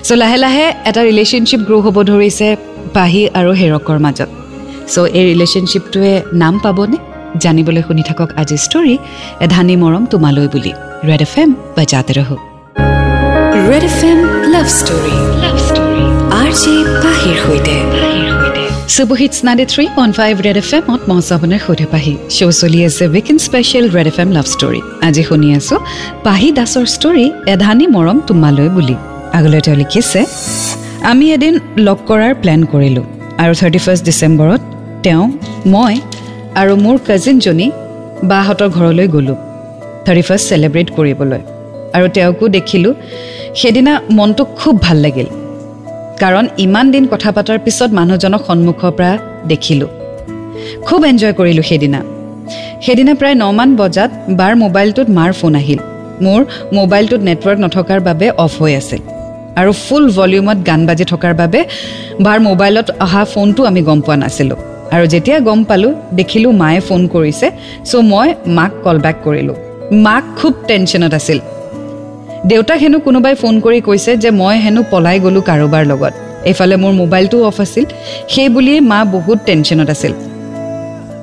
চ' 0.08 0.20
লাহে 0.22 0.38
লাহে 0.44 0.66
এটা 0.90 1.02
ৰিলেশ্যনশ্বিপ 1.10 1.62
গ্ৰ' 1.68 1.84
হ'ব 1.86 1.98
ধৰিছে 2.12 2.48
পাহি 2.96 3.22
আৰু 3.40 3.52
হেৰকৰ 3.62 3.98
মাজত। 4.06 4.30
চ' 4.94 5.10
এই 5.18 5.24
ৰিলেশ্যনশ্বিপটোৱে 5.32 6.14
নাম 6.42 6.56
পাবনে? 6.64 6.98
জানিবলৈ 7.44 7.82
শুনি 7.88 8.04
থাকক 8.10 8.30
আজিৰ 8.42 8.60
ষ্টৰী 8.66 8.96
এধানি 9.46 9.76
মৰম 9.84 10.04
তোমালৈ 10.12 10.48
বুলি। 10.54 10.72
ৰেড 11.10 11.22
এফ 11.28 11.34
এম 11.42 11.50
বজাতে 11.76 12.14
ৰহো। 12.18 12.36
Red 13.70 13.84
F 13.90 14.00
M 14.10 14.20
love 14.54 14.68
story 14.80 15.16
love 15.44 15.58
story 15.68 16.06
R 16.40 16.50
J 16.62 16.76
পাহিৰ 17.04 17.36
সৈতে। 17.44 17.76
Super hits 18.92 19.38
ninety 19.48 19.66
three 19.74 19.86
point 19.98 20.14
five 20.20 20.34
red 20.46 20.58
F 20.62 20.70
এমত 20.78 21.02
মই 21.10 21.20
আপোনাৰ 21.36 21.60
সৈতে 21.66 21.86
পাহি। 21.94 22.14
শ্ব' 22.36 22.56
চলি 22.62 22.80
আছে 22.88 23.04
weekend 23.14 23.40
special 23.48 23.86
red 23.96 24.08
F 24.12 24.18
M 24.24 24.30
love 24.38 24.46
story 24.56 24.82
আজি 25.08 25.24
শুনি 25.30 25.48
আছোঁ 25.58 25.80
পাহি 26.26 26.50
দাসৰ 26.58 26.86
ষ্টৰী 26.96 27.26
এধানি 27.54 27.86
মৰম 27.96 28.18
তোমালৈ 28.28 28.70
বুলি। 28.76 28.96
আগলৈ 29.38 29.60
তেওঁ 29.66 29.78
লিখিছে 29.82 30.20
আমি 31.12 31.26
এদিন 31.36 31.54
লগ 31.88 31.98
কৰাৰ 32.10 32.34
প্লেন 32.42 32.62
কৰিলোঁ 32.72 33.06
আৰু 33.44 33.54
থাৰ্টি 33.60 33.80
ফাৰ্ষ্ট 33.86 34.04
ডিচেম্বৰত 34.10 34.62
তেওঁ 35.06 35.24
মই 35.74 35.94
আৰু 36.62 36.74
মোৰ 36.84 36.96
কাজিনজনী 37.08 37.68
বাহঁতৰ 38.32 38.70
ঘৰলৈ 38.78 39.08
গ'লোঁ 39.16 39.38
থাৰ্টি 40.06 40.24
ফাৰ্ষ্ট 40.28 40.46
চেলিব্ৰেট 40.52 40.88
কৰিবলৈ। 40.98 41.42
আৰু 41.96 42.06
তেওঁকো 42.16 42.46
দেখিলোঁ 42.58 42.94
সেইদিনা 43.60 43.94
মনটো 44.18 44.44
খুব 44.60 44.76
ভাল 44.86 44.98
লাগিল। 45.06 45.28
কাৰণ 46.22 46.46
ইমান 46.66 46.86
দিন 46.94 47.04
কথা 47.14 47.30
পতাৰ 47.36 47.60
পিছত 47.66 47.90
মানুহজনক 48.00 48.42
সন্মুখৰ 48.48 48.92
পৰা 48.98 49.12
দেখিলোঁ। 49.52 49.90
খুব 50.88 51.00
এনজয় 51.12 51.34
কৰিলোঁ 51.40 51.66
সেইদিনা। 51.70 52.00
সেইদিনা 52.86 53.14
প্ৰায় 53.20 53.38
নমান 53.44 53.70
বজাত 53.82 54.12
বাৰ 54.40 54.54
মোবাইলটোত 54.64 55.08
মাৰ 55.18 55.32
ফোন 55.40 55.54
আহিল। 55.62 55.80
মোৰ 56.26 56.42
মোবাইলটোত 56.80 57.22
নেটৱৰ্ক 57.30 57.58
নথকাৰ 57.66 58.00
বাবে 58.08 58.28
অফ 58.46 58.54
হৈ 58.62 58.74
আছিল। 58.82 59.02
আৰু 59.60 59.72
ফুল 59.86 60.06
ভলিউমত 60.18 60.60
গান 60.70 60.82
বাজি 60.86 61.06
থকাৰ 61.14 61.34
বাবে 61.42 61.60
বাৰ 62.26 62.38
মোবাইলত 62.50 62.88
অহা 63.06 63.24
ফোনটো 63.34 63.62
আমি 63.70 63.82
গম 63.88 64.00
পোৱা 64.06 64.18
নাছিলোঁ। 64.24 64.60
আৰু 64.96 65.06
যেতিয়া 65.14 65.38
গম 65.40 65.60
পালোঁ 65.70 65.94
দেখিলোঁ 66.20 66.52
মায়ে 66.62 66.82
ফোন 66.88 67.02
কৰিছে 67.14 67.48
চ' 67.90 67.96
মই 68.12 68.28
মাক 68.58 68.72
কল 68.84 68.98
বেক 69.06 69.18
কৰিলোঁ। 69.26 69.56
মাক 70.06 70.24
খুব 70.40 70.54
টেনশ্যনত 70.68 71.14
আছিল। 71.20 71.40
দেউতাক 72.46 72.80
হেনো 72.80 73.00
কোনোবাই 73.00 73.36
ফোন 73.36 73.60
কৰি 73.60 73.82
কৈছে 73.82 74.18
যে 74.18 74.30
মই 74.32 74.56
হেনো 74.60 74.82
পলাই 74.92 75.20
গ'লোঁ 75.20 75.42
কাৰোবাৰ 75.42 75.84
লগত। 75.86 76.14
এইফালে 76.46 76.76
মোৰ 76.76 76.92
মোবাইলটোও 76.92 77.44
অফ 77.48 77.62
আছিল। 77.62 77.86
সেই 78.30 78.50
বুলিয়েই 78.50 78.82
মা 78.82 79.06
বহুত 79.06 79.38
টেনশ্যনত 79.46 79.90
আছিল। 79.90 80.14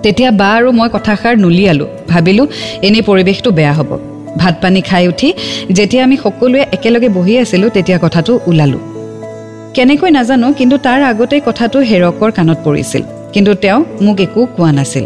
তেতিয়া 0.02 0.30
বা 0.30 0.48
আৰু 0.56 0.68
মই 0.72 0.88
কথাষাৰ 0.92 1.34
নুলিয়ালোঁ। 1.38 1.88
ভাবিলোঁ 2.08 2.46
এনেই 2.82 3.02
পৰিৱেশটো 3.02 3.50
বেয়া 3.50 3.72
হ'ব। 3.72 3.90
ভাত 4.36 4.54
পানী 4.62 4.80
খাই 4.80 5.08
উঠি 5.08 5.28
যেতিয়া 5.72 6.04
আমি 6.04 6.16
সকলোৱে 6.16 6.60
একেলগে 6.72 7.08
বহি 7.08 7.38
আছিলোঁ 7.38 7.70
তেতিয়া 7.70 7.98
কথাটো 8.02 8.40
ওলালোঁ। 8.46 8.80
কেনেকৈ 9.74 10.10
নাজানো 10.10 10.52
কিন্তু 10.52 10.76
তাৰ 10.78 11.00
আগতেই 11.02 11.40
কথাটো 11.46 11.78
হেৰকৰ 11.80 12.30
কাণত 12.30 12.58
পৰিছিল। 12.64 13.02
কিন্তু 13.32 13.54
তেওঁ 13.54 13.84
মোক 14.02 14.20
একো 14.20 14.40
কোৱা 14.56 14.72
নাছিল। 14.72 15.04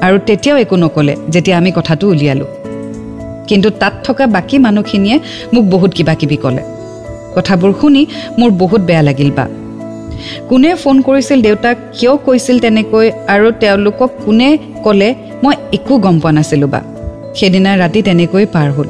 আৰু 0.00 0.18
তেতিয়াও 0.26 0.58
একো 0.58 0.76
নক'লে 0.76 1.16
যেতিয়া 1.28 1.58
আমি 1.58 1.70
কথাটো 1.76 2.04
উলিয়ালোঁ। 2.08 2.48
কিন্তু 3.48 3.68
তাত 3.70 3.94
থকা 4.04 4.24
বাকী 4.26 4.56
মানুহখিনিয়ে 4.58 5.16
মোক 5.54 5.64
বহুত 5.64 5.90
কিবা 5.92 6.14
কিবি 6.14 6.36
ক'লে। 6.36 6.62
কথাবোৰ 7.36 7.70
শুনি 7.80 8.02
মোৰ 8.38 8.50
বহুত 8.62 8.80
বেয়া 8.80 9.02
লাগিল 9.02 9.30
বা। 9.30 9.46
কোনে 10.48 10.70
ফোন 10.74 10.96
কৰিছিল 11.02 11.38
দেউতাক 11.42 11.76
কিয় 11.96 12.12
কৈছিল 12.26 12.56
তেনেকৈ 12.58 13.06
আৰু 13.34 13.46
তেওঁলোকক 13.60 14.10
কোনে 14.24 14.48
ক'লে 14.84 15.08
মই 15.42 15.54
একো 15.72 15.94
গম 15.98 16.16
পোৱা 16.20 16.32
নাছিলোঁ 16.32 16.68
বা। 16.68 16.80
সেইদিনা 17.34 17.70
ৰাতি 17.76 18.00
তেনেকৈ 18.02 18.44
পাৰ 18.54 18.68
হ'ল। 18.76 18.88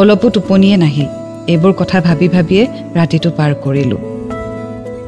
অলপো 0.00 0.26
টোপনিয়ে 0.28 0.76
নাহিল। 0.76 1.08
এইবোৰ 1.52 1.72
কথা 1.72 1.98
ভাবি 2.00 2.28
ভাবিয়ে 2.28 2.64
ৰাতিটো 2.96 3.30
পাৰ 3.38 3.50
কৰিলোঁ। 3.64 4.00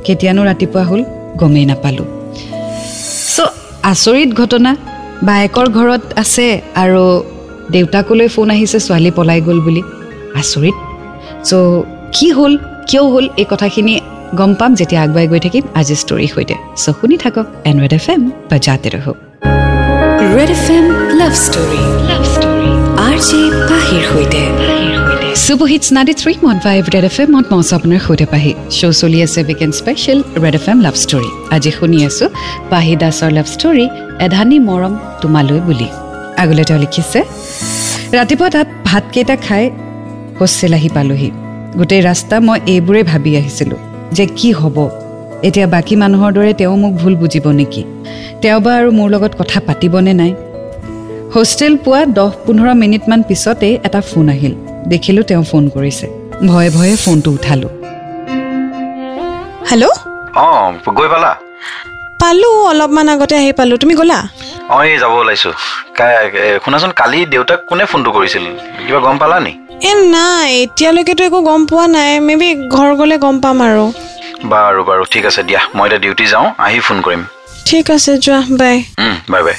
কেতিয়ানো 0.04 0.42
ৰাতিপুৱা 0.44 0.82
হ'ল 0.82 1.00
গমেই 1.36 1.66
নাপালোঁ। 1.66 2.08
চ' 3.34 3.52
আচৰিত 3.82 4.30
ঘটনা। 4.34 4.70
বায়েকৰ 5.22 5.66
ঘৰত 5.68 6.02
আছে 6.16 6.46
আৰু 6.74 7.04
দেউতাকলৈ 7.70 8.28
ফোন 8.34 8.50
আহিছে 8.54 8.78
ছোৱালী 8.86 9.10
পলাই 9.16 9.40
গ'ল 9.46 9.58
বুলি। 9.66 9.82
আচৰিত। 10.40 10.76
চ' 11.48 11.52
কি 12.16 12.28
হ'ল 12.36 12.52
কিয় 12.88 13.04
হ'ল 13.12 13.26
এই 13.40 13.46
কথাখিনি 13.52 13.94
গম 14.38 14.52
পাম 14.60 14.70
যেতিয়া 14.78 15.00
আগুৱাই 15.02 15.26
গৈ 15.32 15.40
থাকিম 15.46 15.64
আজি 15.80 15.94
ষ্টৰীৰ 16.02 16.30
সৈতে। 16.34 16.54
চ' 16.82 16.94
শুনি 16.98 17.16
থাকক 17.24 17.46
এনৰেড 17.70 17.92
এফ 17.98 18.06
এম 18.14 18.22
বা 18.50 18.56
জাতে 18.66 18.88
ৰহক। 18.94 19.16
Red 20.36 20.50
F 20.56 20.66
M 20.76 20.84
love 21.20 21.34
story. 21.44 21.82
Love 22.10 22.22
story. 22.34 22.70
R 23.06 23.16
J 23.28 23.40
পাহিৰ 23.70 24.02
সৈতে। 24.10 24.42
চুপাৰ 25.44 25.68
হিটছ 25.72 25.88
নাইণ্টি 25.96 26.14
থ্ৰী 26.20 26.32
মন 26.44 26.56
ফাইভ 26.64 26.80
ৰেড 26.94 27.04
এফ 27.10 27.16
এমত 27.20 27.46
মই 27.52 27.58
আছোঁ 27.62 27.74
আপোনাৰ 27.78 28.00
সৈতে 28.06 28.26
পাহি। 28.32 28.52
শ্ব' 28.76 28.96
চলি 29.00 29.18
আছে 29.26 29.40
weekend 29.48 29.74
special 29.80 30.18
red 30.42 30.54
F 30.60 30.66
M 30.72 30.78
love 30.86 30.94
story. 31.04 31.30
আজি 31.54 31.70
শুনি 31.78 31.98
আছোঁ 32.08 32.28
পাহি 32.70 32.92
দাসৰ 33.02 33.30
লাভ 33.36 33.46
ষ্টৰী 33.54 33.86
এধানী 34.26 34.58
মৰম 34.68 34.92
তোমালৈ 35.20 35.60
বুলি। 35.68 35.88
আগলৈ 36.44 36.64
তেওঁ 36.68 36.80
লিখিছে 36.84 37.20
ৰাতিপুৱা 38.16 38.48
তাত 38.54 38.68
ভাতকেইটা 38.88 39.36
খাই 39.46 39.64
হোষ্টেল 40.40 40.72
আহি 40.78 40.88
পালোহি। 40.96 41.30
গোটেই 41.78 42.02
ৰাস্তা 42.08 42.36
মই 42.46 42.58
এইবোৰেই 42.72 43.04
ভাবি 43.10 43.30
আহিছিলোঁ 43.40 43.80
যে 44.16 44.24
কি 44.38 44.48
হ'ব। 44.60 44.76
এতিয়া 45.48 45.66
বাকী 45.74 45.94
মানুহৰ 46.02 46.30
দৰে 46.36 46.52
তেওঁ 46.60 46.76
মোক 46.82 46.92
ভুল 47.00 47.14
বুজিব 47.20 47.46
নেকি? 47.60 47.82
তেওঁ 48.42 48.58
বা 48.64 48.72
আৰু 48.78 48.90
মোৰ 48.98 49.08
লগত 49.14 49.32
কথা 49.40 49.58
পাতিবনে 49.66 50.12
নাই? 50.20 50.32
হোষ্টেল 51.34 51.74
পোৱা 51.84 52.00
দহ 52.18 52.30
পোন্ধৰ 52.44 52.68
মিনিটমান 52.82 53.20
পিছতেই 53.28 53.74
এটা 53.86 54.00
ফোন 54.10 54.26
আহিল। 54.34 54.54
দেখিলোঁ 54.92 55.24
তেওঁ 55.30 55.44
ফোন 55.50 55.64
কৰিছে। 55.74 56.06
ভয়ে 56.48 56.70
ভয়ে 56.76 56.94
ফোনটো 57.04 57.28
উঠালোঁ। 57.36 57.72
হেল্ল' 59.70 59.96
অঁ 60.44 60.72
গৈ 60.98 61.08
পালা? 61.12 61.32
পালোঁ 62.22 62.56
অলপমান 62.70 63.08
আগতে 63.12 63.34
আহি 63.40 63.52
পালোঁ। 63.58 63.76
তুমি 63.82 63.94
গ'লা? 64.00 64.18
অঁ 64.74 64.82
এই 64.92 64.96
যাব 65.02 65.12
ওলাইছোঁ। 65.22 65.52
শুনাচোন 66.64 66.90
কালি 67.00 67.18
দেউতাক 67.32 67.60
কোনে 67.68 67.84
ফোনটো 67.90 68.10
কৰিছিল? 68.16 68.44
কিবা 68.86 69.00
গম 69.06 69.16
পালা 69.22 69.38
নি? 69.46 69.52
এ 69.90 69.92
নাই 70.16 70.48
এতিয়ালৈকেতো 70.64 71.22
একো 71.28 71.40
গম 71.48 71.60
পোৱা 71.70 71.86
নাই। 71.96 72.12
মে 72.26 72.34
বি 72.40 72.48
ঘৰ 72.74 72.90
গ'লে 73.00 73.16
গম 73.24 73.36
পাম 73.44 73.58
আৰু। 73.66 73.84
বাৰু 74.52 74.80
বাৰু 74.88 75.02
ঠিক 75.12 75.24
আছে 75.30 75.42
দিয়া। 75.48 75.60
মই 75.76 75.84
এতিয়া 75.86 76.00
ডিউটি 76.04 76.24
যাওঁ 76.32 76.46
আহি 76.66 76.78
ফোন 76.86 76.98
কৰিম। 77.06 77.22
ঠিক 77.68 77.86
আছে 77.96 78.12
যোৱা। 78.24 78.40
বাই। 78.60 78.76
Bye 79.32 79.42
bye. 79.46 79.56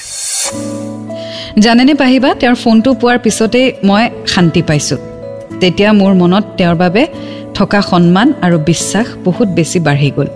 জানেনে 1.64 1.94
পাহিবা 2.02 2.30
তেওঁৰ 2.42 2.56
ফোনটো 2.64 2.90
পোৱাৰ 3.02 3.18
পিছতেই 3.26 3.68
মই 3.88 4.04
শান্তি 4.34 4.62
পাইছোঁ। 4.70 5.00
তেতিয়া 5.62 5.90
মোৰ 6.00 6.14
মনত 6.22 6.44
তেওঁৰ 6.58 6.76
বাবে 6.84 7.04
থকা 7.58 7.80
সন্মান 7.92 8.28
আৰু 8.46 8.58
বিশ্বাস 8.70 9.08
বহুত 9.26 9.48
বেছি 9.58 9.78
বাঢ়ি 9.88 10.10
গ'ল। 10.18 10.30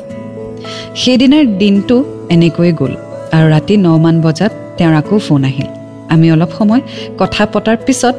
সেইদিনাৰ 1.01 1.45
দিনটো 1.63 1.97
এনেকৈয়ে 2.33 2.73
গ'ল। 2.79 2.93
আৰু 3.35 3.47
ৰাতি 3.53 3.73
নমান 3.85 4.15
বজাত 4.21 4.51
তেওঁৰ 4.77 4.93
আকৌ 5.01 5.17
ফোন 5.27 5.43
আহিল। 5.49 5.69
আমি 6.13 6.25
অলপ 6.31 6.51
সময় 6.57 6.81
কথা 7.21 7.43
পতাৰ 7.53 7.77
পিছত 7.85 8.15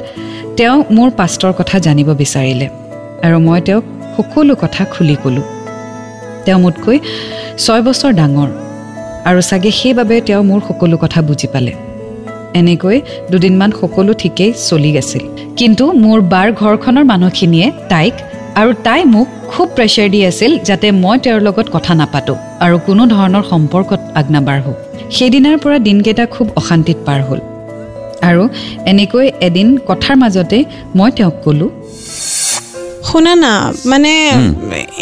তেওঁ 0.56 0.76
মোৰ 0.96 1.08
পাষ্টৰ 1.18 1.52
কথা 1.58 1.76
জানিব 1.86 2.08
বিচাৰিলে 2.22 2.66
আৰু 3.24 3.36
মই 3.46 3.60
তেওঁক 3.60 3.84
সকলো 4.16 4.54
কথা 4.62 4.82
খুলি 4.92 5.16
ক'লোঁ। 5.22 5.46
তেওঁ 6.44 6.58
মোতকৈ 6.58 6.98
ছয় 7.64 7.82
বছৰ 7.86 8.10
ডাঙৰ 8.20 8.50
আৰু 9.28 9.40
চাগে 9.40 9.70
সেইবাবে 9.70 10.16
তেওঁ 10.20 10.42
মোৰ 10.50 10.60
সকলো 10.68 10.96
কথা 10.96 11.20
বুজি 11.22 11.48
পালে। 11.52 11.72
এনেকৈ 12.60 12.96
দুদিনমান 13.30 13.70
সকলো 13.80 14.12
ঠিকেই 14.14 14.50
চলি 14.68 14.90
আছিল। 14.98 15.24
কিন্তু 15.56 15.84
মোৰ 15.92 16.18
বাৰ 16.32 16.48
ঘৰখনৰ 16.60 17.04
মানুহখিনিয়ে 17.04 17.66
তাইক 17.88 18.14
আৰু 18.58 18.70
তাই 18.86 19.00
মোক 19.14 19.28
খুব 19.52 19.66
প্ৰেছাৰ 19.76 20.08
দি 20.14 20.20
আছিল 20.30 20.52
যাতে 20.68 20.86
মই 21.02 21.16
তেওঁৰ 21.24 21.40
লগত 21.48 21.66
কথা 21.74 21.92
নাপাতোঁ 22.00 22.36
আৰু 22.64 22.76
কোনো 22.86 23.02
ধৰণৰ 23.14 23.44
সম্পৰ্কত 23.52 24.00
আগনাবাঢ়োঁ 24.20 24.74
সেইদিনাৰ 25.16 25.56
পৰা 25.62 25.76
দিনকেইটা 25.88 26.24
খুব 26.34 26.46
অশান্তিত 26.60 26.98
পাৰ 27.06 27.20
হ'ল। 27.28 27.40
আৰু 28.28 28.42
এনেকৈ 28.92 29.26
এদিন 29.48 29.68
কথাৰ 29.88 30.16
মাজতে 30.22 30.58
মই 30.98 31.10
তেওঁক 31.16 31.36
ক'লোঁ 31.44 31.70
শুনা 33.08 33.32
না 33.44 33.52
মানে 33.90 34.12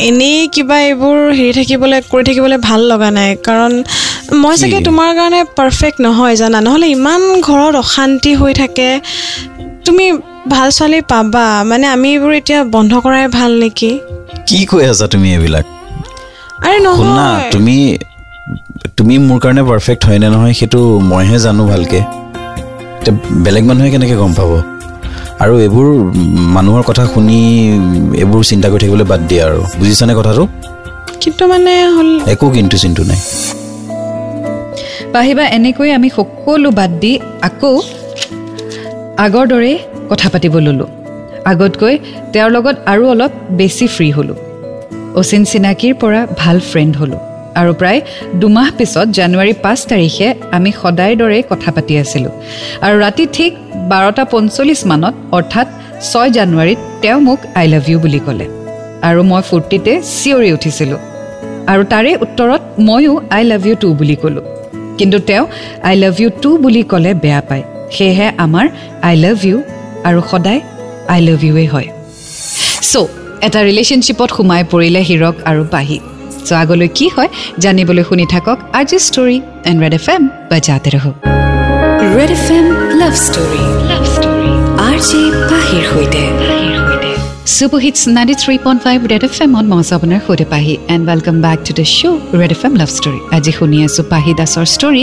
এনেই 0.09 0.39
কিবা 0.55 0.77
এইবোৰ 0.89 1.17
হেৰি 1.39 1.53
থাকিবলৈ 1.59 1.99
কৰি 2.13 2.23
থাকিবলৈ 2.29 2.59
ভাল 2.69 2.81
লগা 2.93 3.11
নাই। 3.19 3.31
কাৰণ 3.49 3.73
মই 4.43 4.55
চাগে 4.61 4.79
তোমাৰ 4.89 5.11
কাৰণে 5.19 5.41
পাৰফেক্ট 5.59 5.99
নহয় 6.07 6.35
জানা। 6.41 6.59
নহ'লে 6.67 6.87
ইমান 6.97 7.23
ঘৰত 7.49 7.75
অশান্তি 7.85 8.33
হৈ 8.41 8.53
থাকে। 8.63 8.89
তুমি 9.87 10.07
ভাল 10.53 10.69
ছোৱালী 10.77 11.01
পাবা? 11.13 11.47
মানে 11.71 11.87
আমি 11.95 12.09
এইবোৰ 12.15 12.33
এতিয়া 12.41 12.61
বন্ধ 12.75 12.93
কৰাই 13.05 13.25
ভাল 13.39 13.51
নেকি? 13.63 13.91
কি 14.49 14.59
কৈ 14.71 14.83
আছা 14.93 15.07
তুমি 15.15 15.29
এইবিলাক? 15.37 15.65
আৰে 16.67 16.79
শুনা 16.99 17.13
নহয় 17.17 17.51
তুমি 17.55 17.77
তুমি 18.99 19.15
মোৰ 19.29 19.39
কাৰণে 19.45 19.63
পাৰফেক্ট 19.71 20.03
হয় 20.09 20.19
নে 20.23 20.29
নহয় 20.35 20.55
সেইটো 20.61 20.81
মইহে 21.11 21.39
জানো 21.45 21.63
ভালকৈ। 21.73 22.03
এতিয়া 22.99 23.15
বেলেগ 23.45 23.65
মানুহে 23.69 23.89
কেনেকৈ 23.95 24.17
গম 24.23 24.33
পাব? 24.39 24.51
আৰু 25.43 25.55
এইবোৰ 25.67 25.87
মানুহৰ 26.57 26.83
কথা 26.89 27.05
শুনি 27.15 27.39
এইবোৰ 28.23 28.41
চিন্তা 28.51 28.67
কৰি 28.73 28.81
থাকিবলৈ 28.83 29.07
বাদ 29.13 29.21
দিয়া 29.31 29.43
আৰু। 29.49 29.61
বুজিছানে 29.81 30.13
কথাটো? 30.21 30.43
কিন্তু 31.23 31.43
মানে 31.53 31.73
হ'ল 31.95 32.09
একো 32.35 32.47
কিন্তু 32.57 32.77
চিন্তু 32.83 33.03
নাই। 33.11 33.21
পাহিবা 35.15 35.45
এনেকৈ 35.57 35.89
আমি 35.99 36.09
সকলো 36.19 36.69
বাদ 36.79 36.93
দি 37.03 37.13
আকৌ 37.49 37.73
আগৰ 39.25 39.45
দৰেই 39.53 39.77
কথা 40.11 40.29
পাতিব 40.29 40.55
ল'লোঁ। 40.67 40.89
আগতকৈ 41.51 41.95
তেওঁৰ 42.33 42.51
লগত 42.51 42.77
আৰু 42.93 43.05
অলপ 43.09 43.33
বেছি 43.59 43.87
ফ্ৰী 43.87 44.09
হ'লোঁ। 44.11 44.39
অচিন 45.21 45.43
চিনাকীৰ 45.45 45.95
পৰা 45.95 46.21
ভাল 46.37 46.57
ফ্ৰেণ্ড 46.71 46.93
হ'লোঁ। 46.97 47.21
আৰু 47.61 47.73
প্ৰায় 47.81 48.01
দুমাহ 48.41 48.69
পিছত 48.79 49.07
জানুৱাৰী 49.19 49.53
পাঁচ 49.65 49.81
তাৰিখে 49.91 50.27
আমি 50.57 50.71
সদায় 50.83 51.15
দৰে 51.17 51.39
কথা 51.51 51.71
পাতি 51.73 51.95
আছিলোঁ। 51.99 52.33
আৰু 52.87 52.97
ৰাতি 53.01 53.25
ঠিক 53.33 53.53
বাৰটা 53.91 54.25
পঞ্চল্লিছ 54.25 54.81
মানত 54.87 55.15
অৰ্থাৎ 55.33 55.67
ছয় 56.11 56.31
জানুৱাৰীত 56.31 56.79
তেওঁ 57.03 57.21
মোক 57.21 57.39
আই 57.55 57.67
লাভ 57.69 57.85
ইউ 57.91 57.99
বুলি 58.01 58.21
ক'লে। 58.27 58.47
আৰু 59.09 59.21
মই 59.23 59.43
ফূৰ্তিতে 59.43 59.93
চিঞৰি 60.21 60.51
উঠিছিলোঁ। 60.53 60.99
আৰু 61.73 61.83
তাৰে 61.85 62.11
উত্তৰত 62.25 62.63
ময়ো 62.79 63.13
আই 63.31 63.45
লাভ 63.45 63.67
ইউ 63.67 63.75
টু 63.81 63.89
বুলি 63.95 64.17
ক'লোঁ। 64.23 64.45
কিন্তু 64.99 65.19
তেওঁ 65.19 65.45
আই 65.83 65.97
লাভ 65.97 66.21
ইউ 66.21 66.29
টু 66.43 66.51
বুলি 66.59 66.83
ক'লে 66.83 67.15
বেয়া 67.15 67.41
পায়। 67.49 67.65
সেয়েহে 67.91 68.29
আমাৰ 68.45 68.67
আই 69.03 69.17
লাভ 69.17 69.45
ইউ 69.45 69.57
আৰু 70.09 70.21
সদায় 70.31 70.61
আই 71.13 71.21
লাভ 71.27 71.41
ইউৱেই 71.49 71.69
হয়। 71.75 71.89
চ' 72.91 72.95
এটা 73.47 73.61
ৰিলেশ্যনশ্বিপত 73.69 74.29
সোমাই 74.37 74.63
পৰিলে 74.73 75.01
হিৰক 75.09 75.35
আৰু 75.51 75.63
পাহি 75.75 75.99
চ' 76.47 76.53
আগলৈ 76.63 76.89
কি 76.99 77.07
হয় 77.15 77.31
জানিবলৈ 77.65 78.05
শুনি 78.09 78.27
থাকক 78.35 78.59
আজি 78.81 78.99
story 79.09 79.37
and 79.69 79.79
red 79.85 79.95
F 80.01 80.07
M 80.15 80.23
বা 80.51 80.59
জাতে 80.67 80.89
ৰহক 80.95 81.17
red 82.17 82.31
F 82.39 82.47
M 82.57 82.67
love 83.01 83.15
story 83.27 83.63
love 83.91 84.05
story 84.15 84.51
R 84.89 84.97
J 85.09 85.21
পাহিৰ 85.51 85.85
সৈতে। 85.93 86.23
Super 87.57 87.81
hits 87.85 88.03
ninety 88.17 88.35
three 88.43 88.55
point 88.65 88.81
five 88.87 88.99
red 89.13 89.23
F 89.29 89.35
এমত 89.45 89.67
মই 89.73 89.79
আছোঁ 89.83 89.95
আপোনাৰ 89.99 90.21
সৈতে 90.27 90.47
Pahi 90.53 90.75
and 90.95 91.03
welcome 91.11 91.37
back 91.47 91.59
to 91.67 91.73
the 91.79 91.87
show' 91.97 92.19
red 92.41 92.53
F 92.57 92.63
M 92.67 92.73
love 92.81 92.91
story 92.99 93.21
আজি 93.37 93.53
শুনি 93.59 93.77
আছোঁ 93.87 94.05
পাহি 94.13 94.33
দাসৰ 94.41 94.67
ষ্টৰী 94.75 95.03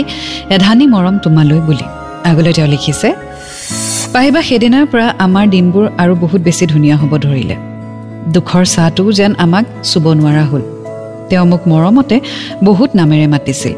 এধানী 0.56 0.86
মৰম 0.94 1.16
তোমালৈ 1.24 1.60
বুলি। 1.68 1.86
আগলৈ 2.30 2.52
তেওঁ 2.56 2.68
লিখিছে 2.74 3.08
পাহিবা 4.14 4.40
সেইদিনাৰ 4.48 4.84
পৰা 4.92 5.06
আমাৰ 5.26 5.46
দিনবোৰ 5.54 5.84
আৰু 6.02 6.12
বহুত 6.24 6.40
বেছি 6.48 6.64
ধুনীয়া 6.72 6.96
হ'ব 7.00 7.12
ধৰিলে। 7.24 7.56
দুখৰ 8.34 8.64
চাহটোও 8.74 9.10
যেন 9.18 9.32
আমাক 9.44 9.64
চুব 9.90 10.04
নোৱাৰা 10.18 10.44
হ'ল। 10.50 10.62
তেওঁ 11.30 11.46
মোক 11.52 11.62
মৰমতে 11.72 12.16
বহুত 12.68 12.90
নামেৰে 13.00 13.26
মাতিছিল। 13.34 13.74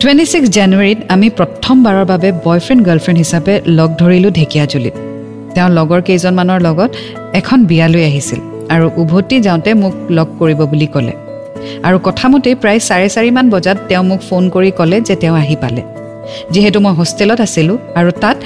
টুৱেণ্টি 0.00 0.24
ছিক্স 0.32 0.48
জানুৱাৰীত 0.56 0.98
আমি 1.14 1.28
প্ৰথমবাৰৰ 1.38 2.06
বাবে 2.12 2.28
বয়ফ্ৰেণ্ড 2.46 2.80
গাৰ্লফ্ৰেণ্ড 2.88 3.18
হিচাপে 3.22 3.54
লগ 3.78 3.90
ধৰিলোঁ 4.00 4.30
ঢেকীয়াজুলিত। 4.38 4.94
তেওঁ 5.54 5.68
লগৰ 5.78 6.00
কেইজনমানৰ 6.08 6.60
লগত 6.66 6.90
এখন 7.40 7.58
বিয়ালৈ 7.70 8.02
আহিছিল 8.10 8.40
আৰু 8.74 8.86
উভতি 9.02 9.36
যাওঁতে 9.46 9.70
মোক 9.82 9.94
লগ 10.16 10.28
কৰিব 10.40 10.60
বুলি 10.72 10.88
ক'লে। 10.94 11.14
আৰু 11.86 11.96
কথামতেই 12.08 12.54
প্ৰায় 12.62 12.80
চাৰে 12.88 13.08
চাৰিমান 13.16 13.46
বজাত 13.54 13.78
তেওঁ 13.88 14.04
মোক 14.10 14.20
ফোন 14.28 14.42
কৰি 14.54 14.70
ক'লে 14.78 14.96
যে 15.08 15.14
তেওঁ 15.22 15.36
আহি 15.44 15.56
পালে। 15.64 15.82
যিহেতু 16.54 16.78
মই 16.84 16.94
হোষ্টেলত 17.00 17.40
আছিলোঁ 17.46 17.76
আৰু 17.98 18.10
তাত 18.22 18.36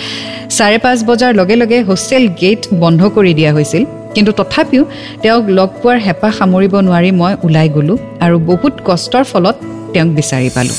চাৰে 0.63 0.79
পাঁচ 0.85 0.99
বজাৰ 1.11 1.33
লগে 1.41 1.55
লগে 1.63 1.79
হোষ্টেল 1.91 2.25
গেট 2.41 2.61
বন্ধ 2.83 3.01
কৰি 3.17 3.33
দিয়া 3.39 3.51
হৈছিল। 3.57 3.83
কিন্তু 4.15 4.31
তথাপিও 4.41 4.83
তেওঁক 5.23 5.45
লগ 5.59 5.71
পোৱাৰ 5.83 5.99
হেঁপাহ 6.07 6.31
সামৰিব 6.39 6.75
নোৱাৰি 6.87 7.11
মই 7.21 7.33
ওলাই 7.47 7.69
গ'লোঁ 7.77 7.97
আৰু 8.25 8.37
বহুত 8.51 8.75
কষ্টৰ 8.89 9.25
ফলত 9.31 9.57
তেওঁক 9.93 10.11
বিচাৰি 10.19 10.49
পালোঁ। 10.57 10.79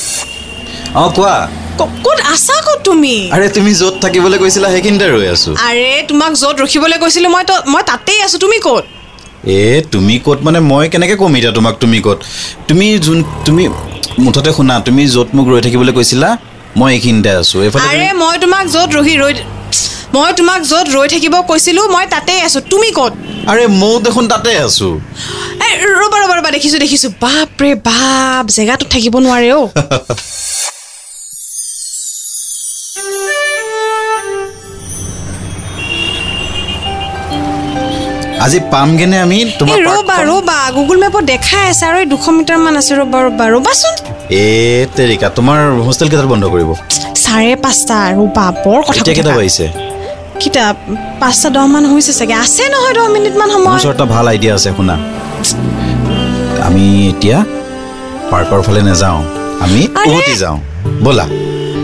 অঁ 1.02 1.10
কোৱা। 1.18 1.36
ক'ত 2.06 2.20
আছা 2.34 2.58
ক'ত 2.68 2.80
তুমি? 2.90 3.16
আৰে 3.36 3.48
তুমি 3.58 3.72
য'ত 3.82 3.96
থাকিবলৈ 4.04 4.38
কৈছিলা 4.44 4.68
সেইখিনিতে 4.74 5.08
ৰৈ 5.16 5.28
আছো। 5.36 5.52
আৰে 5.70 5.88
তোমাক 6.10 6.32
য'ত 6.42 6.56
ৰখিবলৈ 6.63 6.98
কৈছিলো 7.04 7.28
মই 7.36 7.44
তো 7.50 7.56
মই 7.74 7.82
তাতেই 7.92 8.20
আছো। 8.25 8.38
তুমি 8.46 8.58
ক'ত? 8.68 8.84
এ 9.58 9.62
তুমি 9.94 10.16
ক'ত 10.25 10.40
মানে 10.48 10.60
মই 10.72 10.86
কেনেকৈ 10.94 11.16
ক'ম 11.22 11.34
এতিয়া 11.40 11.54
তোমাক? 11.58 11.74
তুমি 11.84 11.98
ক'ত? 12.06 12.20
তুমি 12.70 12.88
যোন 13.06 13.18
তুমি 13.48 13.63
মুঠতে 14.24 14.52
শুনা 14.58 14.75
তুমি 14.88 15.04
য'ত 15.16 15.30
মোক 15.36 15.46
ৰৈ 15.54 15.62
থাকিবলৈ 15.66 15.94
কৈছিলা 15.98 16.30
মই 16.80 16.90
এইখিনিতে 16.96 17.32
আছো। 17.42 17.58
এইফালে 17.66 17.86
আৰে 17.92 18.08
মই 18.22 18.36
তোমাক 18.44 18.63
য'ত 18.75 18.90
ৰখি 19.00 19.16
ৰৈ 19.24 19.34
মই 20.13 20.30
তোমাক 20.39 20.60
য'ত 20.72 20.88
ৰৈ 20.98 21.08
থাকিব 21.13 21.36
কৈছিলো 21.51 21.82
মই 21.96 22.06
তাতেই 22.13 22.39
আছো। 22.48 22.60
তুমি 22.72 22.89
ক'ত? 22.98 23.13
আৰে 23.51 23.63
ময়ো 23.82 23.98
দেখোন 24.08 24.25
তাতে 24.34 24.51
আছো। 24.68 24.88
এ 25.65 25.68
ৰ'বা 26.01 26.18
ৰ'বা 26.24 26.36
ৰ'বা 26.39 26.50
দেখিছো 26.56 26.77
দেখিছো। 26.84 27.08
বাপ 27.24 27.50
ৰে 27.63 27.72
বাপ 27.89 28.46
জেগাটোত 28.58 28.88
থাকিব 28.94 29.13
নোৱাৰে 29.25 29.50
অ' 29.60 29.68
আজি 38.46 38.60
পামগেনে 38.74 39.18
আমি? 39.25 39.38
তোমাৰ 39.60 39.77
ৰ'বা? 39.88 40.15
ৰ'বা 40.32 40.58
গুগল 40.77 40.98
মেপত 41.03 41.24
দেখাই 41.34 41.63
আছে 41.72 41.84
আৰু 41.89 41.98
দুশ 42.13 42.25
মিটাৰ 42.38 42.58
মান 42.65 42.75
আছে 42.82 42.94
ৰ'বা 43.01 43.20
ৰ'বা। 43.25 43.46
ৰ'বাচোন 43.56 43.94
এ 44.44 44.46
তেৰিকা 44.96 45.27
তোমাৰ 45.38 45.60
হোষ্টেল 45.88 46.08
কেইটাত 46.12 46.27
বন্ধ 46.34 46.44
কৰিব। 46.53 46.70
চাৰে 47.25 47.51
পাঁচটা 47.63 47.98
ৰ'বা 48.18 48.46
বৰ 48.63 48.80
কথা 48.88 49.01
কেইটা 49.08 49.34
কিতা 50.44 50.63
পাঁচটা 51.22 51.48
দহ 51.56 51.65
মান 51.74 51.84
হৈছে 51.92 52.13
চাগে। 52.20 52.36
আছে 52.44 52.63
নহয় 52.74 52.94
দহ 52.98 53.06
মিনিটমান 53.15 53.50
সময়। 53.56 53.75
ওচৰত 53.77 53.96
এটা 53.98 54.06
ভাল 54.13 54.25
আইডিয়া 54.32 54.53
আছে 54.58 54.70
শুনা। 54.77 54.96
আমি 56.68 56.86
এতিয়া 57.12 57.38
পাৰ্কৰ 58.32 58.60
ফালে 58.65 58.82
নাযাওঁ। 58.89 59.22
আমি! 59.65 59.82
উভতি 60.10 60.34
যাওঁ। 60.44 60.58
ব'লা। 61.06 61.25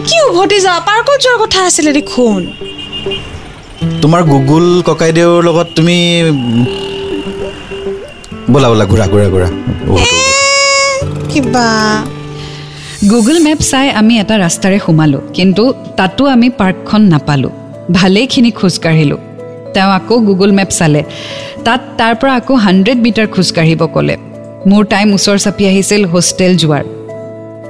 কি 0.07 0.17
উভতি 0.29 0.57
যা 0.65 0.73
পাৰ্কত 0.87 1.17
যোৱাৰ 1.23 1.37
কথা 1.43 1.59
আছিলে 1.69 1.91
দেখোন। 1.99 2.41
তোমাৰ 4.01 4.21
গুগুল 4.31 4.65
ককাইদেউৰ 4.87 5.39
লগত 5.47 5.67
তুমি 5.77 5.97
ব'লা 8.53 8.67
ব'লা 8.71 8.85
ঘূৰা 8.91 9.05
ঘূৰা 9.13 9.27
ঘূৰা। 9.33 9.47
কিবা 11.31 11.67
গুগল 13.07 13.37
মেপ 13.39 13.59
চাই 13.71 13.87
আমি 13.99 14.13
এটা 14.19 14.35
ৰাস্তাৰে 14.45 14.79
সোমালোঁ 14.85 15.21
কিন্তু 15.33 15.73
তাতো 15.97 16.25
আমি 16.25 16.49
পাৰ্কখন 16.59 17.01
নাপালোঁ। 17.01 17.51
ভালেইখিনি 17.91 18.51
খোজকাঢ়িলোঁ 18.51 19.17
তেওঁ 19.73 19.91
আকৌ 19.91 20.19
গুগল 20.19 20.51
মেপ 20.51 20.69
চালে। 20.69 21.03
তাত 21.65 21.81
তাৰ 21.97 22.13
পৰা 22.19 22.33
আকৌ 22.35 22.55
হাণ্ড্ৰেড 22.55 22.97
মিটাৰ 23.05 23.27
খোজকাঢ়িব 23.27 23.81
ক'লে। 23.93 24.15
মোৰ 24.69 24.85
টাইম 24.85 25.07
ওচৰ 25.13 25.37
চাপি 25.37 25.63
আহিছিল 25.67 26.05
হোষ্টেল 26.05 26.53
যোৱাৰ। 26.57 26.83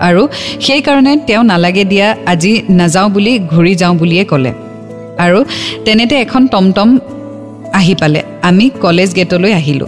আৰু 0.08 0.28
সেইকাৰণে 0.66 1.14
তেওঁ 1.28 1.44
নালাগে 1.44 1.84
দিয়া 1.84 2.08
আজি 2.32 2.62
নাযাওঁ 2.70 3.10
বুলি 3.10 3.40
ঘূৰি 3.40 3.76
যাওঁ 3.76 3.96
বুলিয়ে 3.96 4.24
ক'লে। 4.26 4.52
আৰু 5.26 5.40
তেনেতে 5.86 6.16
এখন 6.16 6.48
টমটম 6.48 7.00
আহি 7.74 7.96
পালে। 8.02 8.22
আমি 8.42 8.70
কলেজ 8.84 9.10
গেটলৈ 9.16 9.54
আহিলোঁ। 9.54 9.88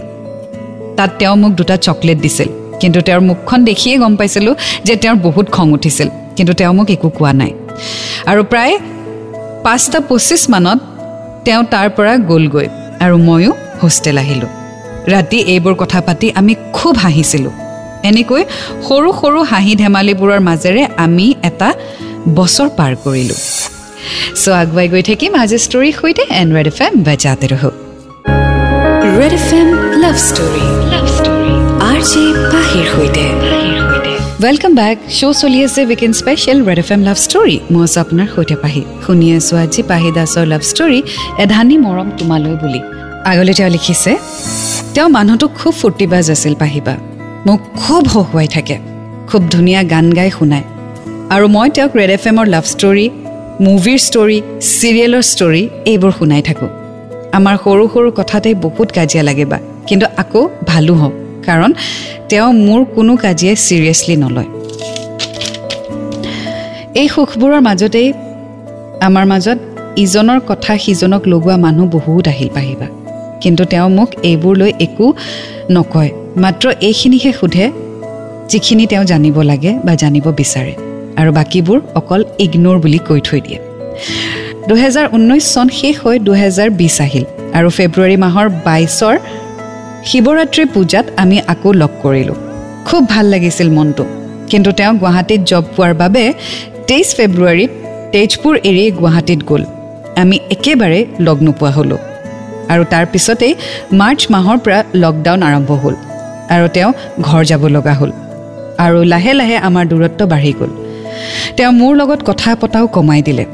তাত 0.96 1.10
তেওঁ 1.18 1.36
মোক 1.36 1.52
দুটা 1.52 1.76
চকলেট 1.76 2.18
দিছিল। 2.18 2.61
কিন্তু 2.82 2.98
তেওঁৰ 3.06 3.22
মুখখন 3.30 3.60
দেখিয়ে 3.70 3.94
গম 4.02 4.12
পাইছিলোঁ 4.20 4.54
যে 4.86 4.94
তেওঁৰ 5.02 5.16
বহুত 5.26 5.46
খং 5.56 5.66
উঠিছিল 5.76 6.08
কিন্তু 6.36 6.52
তেওঁ 6.60 6.72
মোক 6.78 6.88
একো 6.96 7.08
কোৱা 7.18 7.32
নাই। 7.40 7.52
আৰু 8.30 8.42
প্ৰায় 8.50 8.74
পাঁচটা 9.64 9.98
পঁচিছ 10.08 10.42
মানত 10.54 10.78
তেওঁ 11.46 11.62
তাৰ 11.72 11.88
পৰা 11.96 12.12
গ'লগৈ 12.30 12.66
আৰু 13.04 13.16
ময়ো 13.28 13.50
হোষ্টেল 13.82 14.16
আহিলোঁ। 14.22 14.50
ৰাতি 15.12 15.38
এইবোৰ 15.52 15.74
কথা 15.82 15.98
পাতি 16.06 16.26
আমি 16.40 16.52
খুব 16.76 16.94
হাঁহিছিলোঁ। 17.04 17.54
এনেকৈ 18.10 18.42
সৰু 18.86 19.08
সৰু 19.20 19.38
হাঁহি 19.50 19.72
ধেমালিবোৰৰ 19.82 20.40
মাজেৰে 20.48 20.82
আমি 21.04 21.26
এটা 21.48 21.68
বছৰ 22.38 22.68
পাৰ 22.78 22.92
কৰিলোঁ। 23.04 23.40
চ' 24.42 24.54
আগুৱাই 24.62 24.86
গৈ 24.92 25.02
থাকিম 25.10 25.32
আজি 25.42 25.58
ষ্টৰীৰ 25.66 25.94
সৈতে 26.00 26.22
এণ্ড্ৰইড 26.40 26.66
এফ 26.72 26.78
এম 26.86 26.94
বাজাতে 27.06 27.46
ৰহ। 27.52 27.62
Red 29.18 29.32
F 29.40 29.48
M 29.60 29.68
love 30.02 30.16
story. 30.28 30.64
Love 30.92 31.06
story. 31.16 31.54
R 31.90 32.00
J 32.10 32.24
welcome 34.42 34.72
back 34.74 34.96
show' 35.10 35.34
চলি 35.40 35.58
আছে 35.66 35.80
weekend 35.86 36.14
special 36.20 36.58
red 36.68 36.78
F 36.78 36.88
M 36.94 37.00
love 37.08 37.16
story 37.24 37.56
মই 37.72 37.82
আছোঁ 37.86 38.00
আপোনাৰ 38.04 38.28
সৈতে 38.34 38.56
পাহি 38.62 38.82
শুনি 39.04 39.26
আছোঁ 39.38 39.56
আজি 39.64 39.80
পাহি 39.90 40.10
দাসৰ 40.16 40.44
লাভ 40.52 40.62
ষ্টৰী 40.70 40.98
এধানী 41.44 41.76
মৰম 41.86 42.08
তোমালৈ 42.18 42.54
বুলি 42.62 42.80
আগলৈ 43.30 43.54
তেওঁ 43.58 43.70
লিখিছে 43.76 44.12
তেওঁ 44.94 45.08
মানুহটো 45.16 45.46
খুব 45.58 45.72
ফূৰ্তিবাজ 45.80 46.26
আছিল 46.34 46.54
পাহিবা 46.54 46.94
মোক 47.46 47.60
খুব 47.82 48.02
হহুৱাই 48.14 48.48
থাকে 48.56 48.76
খুব 49.28 49.42
ধুনীয়া 49.54 49.80
গান 49.92 50.06
গাই 50.18 50.30
শুনায় 50.38 50.66
আৰু 51.34 51.46
মই 51.56 51.68
তেওঁক 51.74 51.92
ৰেড 52.00 52.10
এফ 52.16 52.24
এমৰ 52.30 52.46
লাভ 52.54 52.64
ষ্টৰী 52.74 53.06
মুভিৰ 53.66 53.98
ষ্টৰী 54.08 54.38
চিৰিয়েলৰ 54.72 55.24
ষ্টৰী 55.32 55.62
এইবোৰ 55.90 56.12
শুনাই 56.18 56.42
থাকোঁ 56.48 56.70
আমাৰ 57.38 57.54
সৰু 57.64 57.84
সৰু 57.94 58.08
কথাতেই 58.20 58.54
বহুত 58.66 58.88
কাজিয়া 58.96 59.24
লাগে 59.28 59.44
বা 59.44 59.58
কিন্তু 59.88 60.06
আকৌ 60.16 60.40
ভালো 60.66 60.94
হওঁ 60.94 61.14
কাৰণ 61.46 61.70
তেওঁ 62.30 62.48
মোৰ 62.66 62.80
কোনো 62.96 63.12
কাজিয়াই 63.24 63.56
ছিৰিয়াছলি 63.66 64.14
নলয়। 64.24 64.48
এই 67.00 67.08
সুখবোৰৰ 67.14 67.60
মাজতেই 67.68 68.08
আমাৰ 69.06 69.24
মাজত 69.32 69.58
ইজনৰ 70.04 70.40
কথা 70.50 70.72
সিজনক 70.84 71.22
লগোৱা 71.32 71.56
মানুহ 71.66 71.86
বহুত 71.96 72.24
আহিল 72.32 72.50
পাহিবা। 72.56 72.86
কিন্তু 73.42 73.62
তেওঁ 73.72 73.88
মোক 73.98 74.10
এইবোৰ 74.30 74.54
লৈ 74.60 74.72
একো 74.86 75.06
নকয়। 75.76 76.10
মাত্ৰ 76.42 76.64
এইখিনিহে 76.88 77.32
সোধে 77.40 77.64
যিখিনি 78.50 78.84
তেওঁ 78.92 79.04
জানিব 79.12 79.36
লাগে 79.50 79.70
বা 79.86 79.92
জানিব 80.02 80.26
বিচাৰে 80.40 80.74
আৰু 81.20 81.30
বাকীবোৰ 81.38 81.78
অকল 82.00 82.20
ইগন'ৰ 82.44 82.76
বুলি 82.84 83.00
কৈ 83.08 83.20
থৈ 83.28 83.40
দিয়ে। 83.46 83.58
দুহেজাৰ 84.68 85.06
ঊনৈছ 85.16 85.44
চন 85.54 85.66
শেষ 85.78 85.94
হৈ 86.02 86.16
দুহেজাৰ 86.26 86.68
বিছ 86.80 86.96
আহিল 87.06 87.24
আৰু 87.58 87.68
ফেব্ৰুৱাৰী 87.78 88.16
মাহৰ 88.24 88.46
বাইছৰ 88.66 89.14
শিৱৰাত্ৰি 90.06 90.64
পূজাত 90.64 91.06
আমি 91.16 91.36
আকৌ 91.46 91.72
লগ 91.72 91.90
কৰিলোঁ। 92.02 92.34
খুব 92.84 93.08
ভাল 93.08 93.26
লাগিছিল 93.26 93.68
মনটো। 93.70 94.04
কিন্তু 94.50 94.72
তেওঁ 94.72 94.94
গুৱাহাটীত 94.94 95.40
জব 95.40 95.64
পোৱাৰ 95.76 95.94
বাবে 95.94 96.32
তেইছ 96.88 97.08
ফেব্ৰুৱাৰীত 97.16 97.70
তেজপুৰ 98.12 98.54
এৰি 98.64 98.90
গুৱাহাটীত 98.90 99.40
গ'ল। 99.48 99.62
আমি 100.16 100.38
একেবাৰে 100.50 101.04
লগ 101.20 101.42
নোপোৱা 101.42 101.70
হ'লোঁ। 101.70 101.98
আৰু 102.68 102.84
তাৰ 102.90 103.06
পিছতেই 103.06 103.54
মাৰ্চ 103.92 104.20
মাহৰ 104.30 104.58
পৰা 104.58 104.84
লকডাউন 104.94 105.42
আৰম্ভ 105.42 105.70
হ'ল 105.72 105.94
আৰু 106.50 106.68
তেওঁ 106.68 106.92
ঘৰ 107.20 107.44
যাব 107.44 107.66
লগা 107.66 107.94
হ'ল। 107.94 108.12
আৰু 108.78 108.98
লাহে 109.02 109.32
লাহে 109.32 109.56
আমাৰ 109.56 109.84
দূৰত্ব 109.86 110.26
বাঢ়ি 110.26 110.52
গ'ল। 110.60 110.70
তেওঁ 111.56 111.72
মোৰ 111.72 111.96
লগত 111.96 112.20
কথা 112.26 112.56
পতাও 112.60 112.86
কমাই 112.86 113.22
দিলে। 113.22 113.44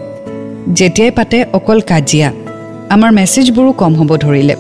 যেতিয়াই 0.69 1.11
পাতে 1.11 1.45
অকল 1.53 1.81
কাজিয়া। 1.81 2.33
আমাৰ 2.91 3.11
মেছেজবোৰো 3.13 3.73
কম 3.73 3.93
হ'ব 3.95 4.17
ধৰিলে। 4.17 4.57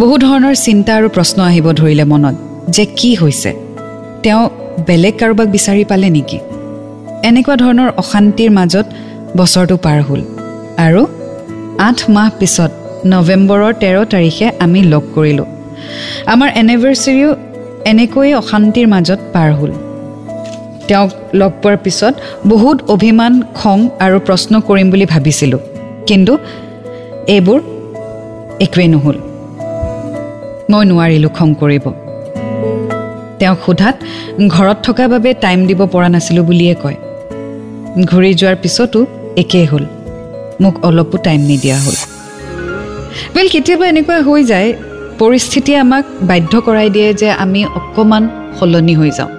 বহু 0.00 0.14
ধৰণৰ 0.18 0.54
চিন্তা 0.66 0.90
আৰু 0.96 1.08
প্ৰশ্ন 1.08 1.38
আহিব 1.42 1.66
ধৰিলে 1.72 2.04
মনত 2.04 2.34
যে 2.74 2.84
কি 2.98 3.14
হৈছে। 3.14 3.50
তেওঁ 4.22 4.42
বেলেগ 4.86 5.14
কাৰোবাক 5.20 5.48
বিচাৰি 5.56 5.84
পালে 5.84 6.08
নেকি? 6.10 6.38
এনেকুৱা 7.28 7.56
ধৰণৰ 7.56 7.88
অশান্তিৰ 8.02 8.50
মাজত 8.50 8.86
বছৰটো 9.36 9.76
পাৰ 9.76 9.98
হ'ল 10.02 10.20
আৰু 10.86 11.02
আঠ 11.78 11.98
মাহ 12.10 12.28
পিছত 12.40 12.70
নৱেম্বৰৰ 13.06 13.72
তেৰ 13.82 13.96
তাৰিখে 14.12 14.46
আমি 14.64 14.80
লগ 14.82 15.02
কৰিলোঁ। 15.14 15.46
আমাৰ 16.32 16.48
এনিভাৰ্চেৰিও 16.60 17.30
এনেকৈয়ে 17.84 18.34
অশান্তিৰ 18.34 18.86
মাজত 18.86 19.20
পাৰ 19.32 19.50
হ'ল। 19.52 19.72
তেওঁক 20.88 21.10
লগ 21.34 21.52
পোৱাৰ 21.62 21.76
পিছত 21.84 22.14
বহুত 22.46 22.76
অভিমান 22.94 23.32
খং 23.54 23.78
আৰু 24.00 24.18
প্ৰশ্ন 24.26 24.60
কৰিম 24.60 24.90
বুলি 24.90 25.06
ভাবিছিলোঁ। 25.06 25.60
কিন্তু 26.08 26.32
এইবোৰ 27.34 27.58
একোৱেই 28.60 28.88
নহ'ল। 28.88 29.27
মই 30.70 30.84
নোৱাৰিলোঁ 30.90 31.30
খং 31.38 31.48
কৰিব। 31.60 31.84
তেওঁক 33.38 33.58
সোধাত 33.66 33.96
ঘৰত 34.48 34.78
থকা 34.82 35.04
বাবে 35.08 35.30
টাইম 35.34 35.58
দিব 35.66 35.80
পৰা 35.92 36.08
নাছিলোঁ 36.08 36.44
বুলিয়ে 36.44 36.74
কয়। 36.82 36.96
ঘূৰি 38.10 38.30
যোৱাৰ 38.34 38.56
পিছতো 38.62 39.06
একেই 39.36 39.66
হ'ল। 39.66 39.84
মোক 40.60 40.74
অলপো 40.84 41.16
টাইম 41.26 41.40
নিদিয়া 41.40 41.76
হ'ল। 41.76 41.96
ৱেল 43.34 43.48
কেতিয়াবা 43.48 43.86
এনেকুৱা 43.86 44.16
হৈ 44.22 44.40
যায় 44.44 44.68
পৰিস্থিতিয়ে 45.18 45.78
আমাক 45.78 46.04
বাধ্য 46.22 46.52
কৰাই 46.60 46.88
দিয়ে 46.90 47.14
যে 47.14 47.28
আমি 47.44 47.60
অকণমান 47.78 48.24
সলনি 48.58 48.94
হৈ 48.94 49.10
যাওঁ। 49.10 49.37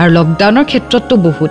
আৰু 0.00 0.10
লকডাউনৰ 0.18 0.64
ক্ষেত্ৰততো 0.70 1.14
বহুত। 1.26 1.50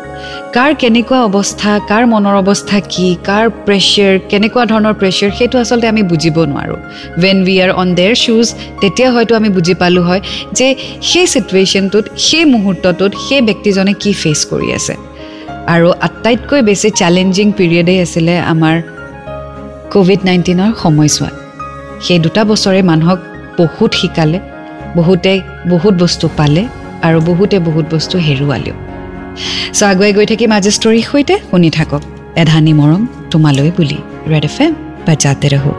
কাৰ 0.55 0.71
কেনেকুৱা 0.81 1.19
অৱস্থা 1.29 1.71
কাৰ 1.89 2.03
মনৰ 2.11 2.35
অৱস্থা 2.43 2.77
কি 2.93 3.07
কাৰ 3.29 3.45
প্ৰেছাৰ 3.65 4.13
কেনেকুৱা 4.31 4.63
ধৰণৰ 4.71 4.93
প্ৰেছাৰ 5.01 5.29
সেইটো 5.37 5.55
আচলতে 5.63 5.87
আমি 5.93 6.03
বুজিব 6.11 6.37
নোৱাৰোঁ। 6.51 6.79
When 7.21 7.37
we 7.45 7.55
are 7.63 7.71
on 7.81 7.87
their 7.99 8.15
শ্বুজ 8.23 8.47
তেতিয়া 8.81 9.09
হয়তো 9.15 9.33
আমি 9.39 9.49
বুজি 9.55 9.73
পালোঁ 9.81 10.03
হয় 10.09 10.21
যে 10.57 10.67
সেই 11.09 11.27
চিটুৱেশ্যনটোত 11.33 12.05
সেই 12.27 12.45
মুহূৰ্তটোত 12.53 13.11
সেই 13.25 13.41
ব্যক্তিজনে 13.47 13.93
কি 14.01 14.11
ফেচ 14.21 14.39
কৰি 14.51 14.69
আছে। 14.77 14.93
আৰু 15.73 15.87
আটাইতকৈ 16.07 16.61
বেছি 16.69 16.87
চেলেঞ্জিং 16.99 17.47
পিৰিয়ডেই 17.57 17.99
আছিলে 18.05 18.33
আমাৰ 18.53 18.75
ক'ভিড 19.93 20.21
নাইণ্টিনৰ 20.29 20.71
সময়ছোৱাত। 20.83 21.35
সেই 22.05 22.19
দুটা 22.25 22.41
বছৰে 22.51 22.81
মানুহক 22.91 23.19
বহুত 23.59 23.91
শিকালে 23.99 24.39
বহুতে 24.97 25.33
বহুত 25.71 25.93
বস্তু 26.03 26.25
পালে। 26.37 26.63
আৰু 27.07 27.19
বহুতে 27.29 27.57
বহুত 27.67 27.85
বস্তু 27.93 28.15
হেৰুৱালেও। 28.27 28.75
চ' 29.77 29.83
আগুৱাই 29.91 30.11
গৈ 30.17 30.25
থাকিম 30.31 30.51
আজি 30.57 30.71
ষ্টৰীৰ 30.77 31.05
সৈতে 31.11 31.35
শুনি 31.49 31.69
থাকক। 31.77 32.01
এধানি 32.41 32.73
মৰম 32.79 33.01
তোমালৈ 33.31 33.69
বুলি। 33.77 33.99
ৰেড 34.31 34.45
এফ 34.49 34.57
এম 34.65 34.73
বা 35.05 35.13
যাতে 35.23 35.47
ৰহো। 35.53 35.73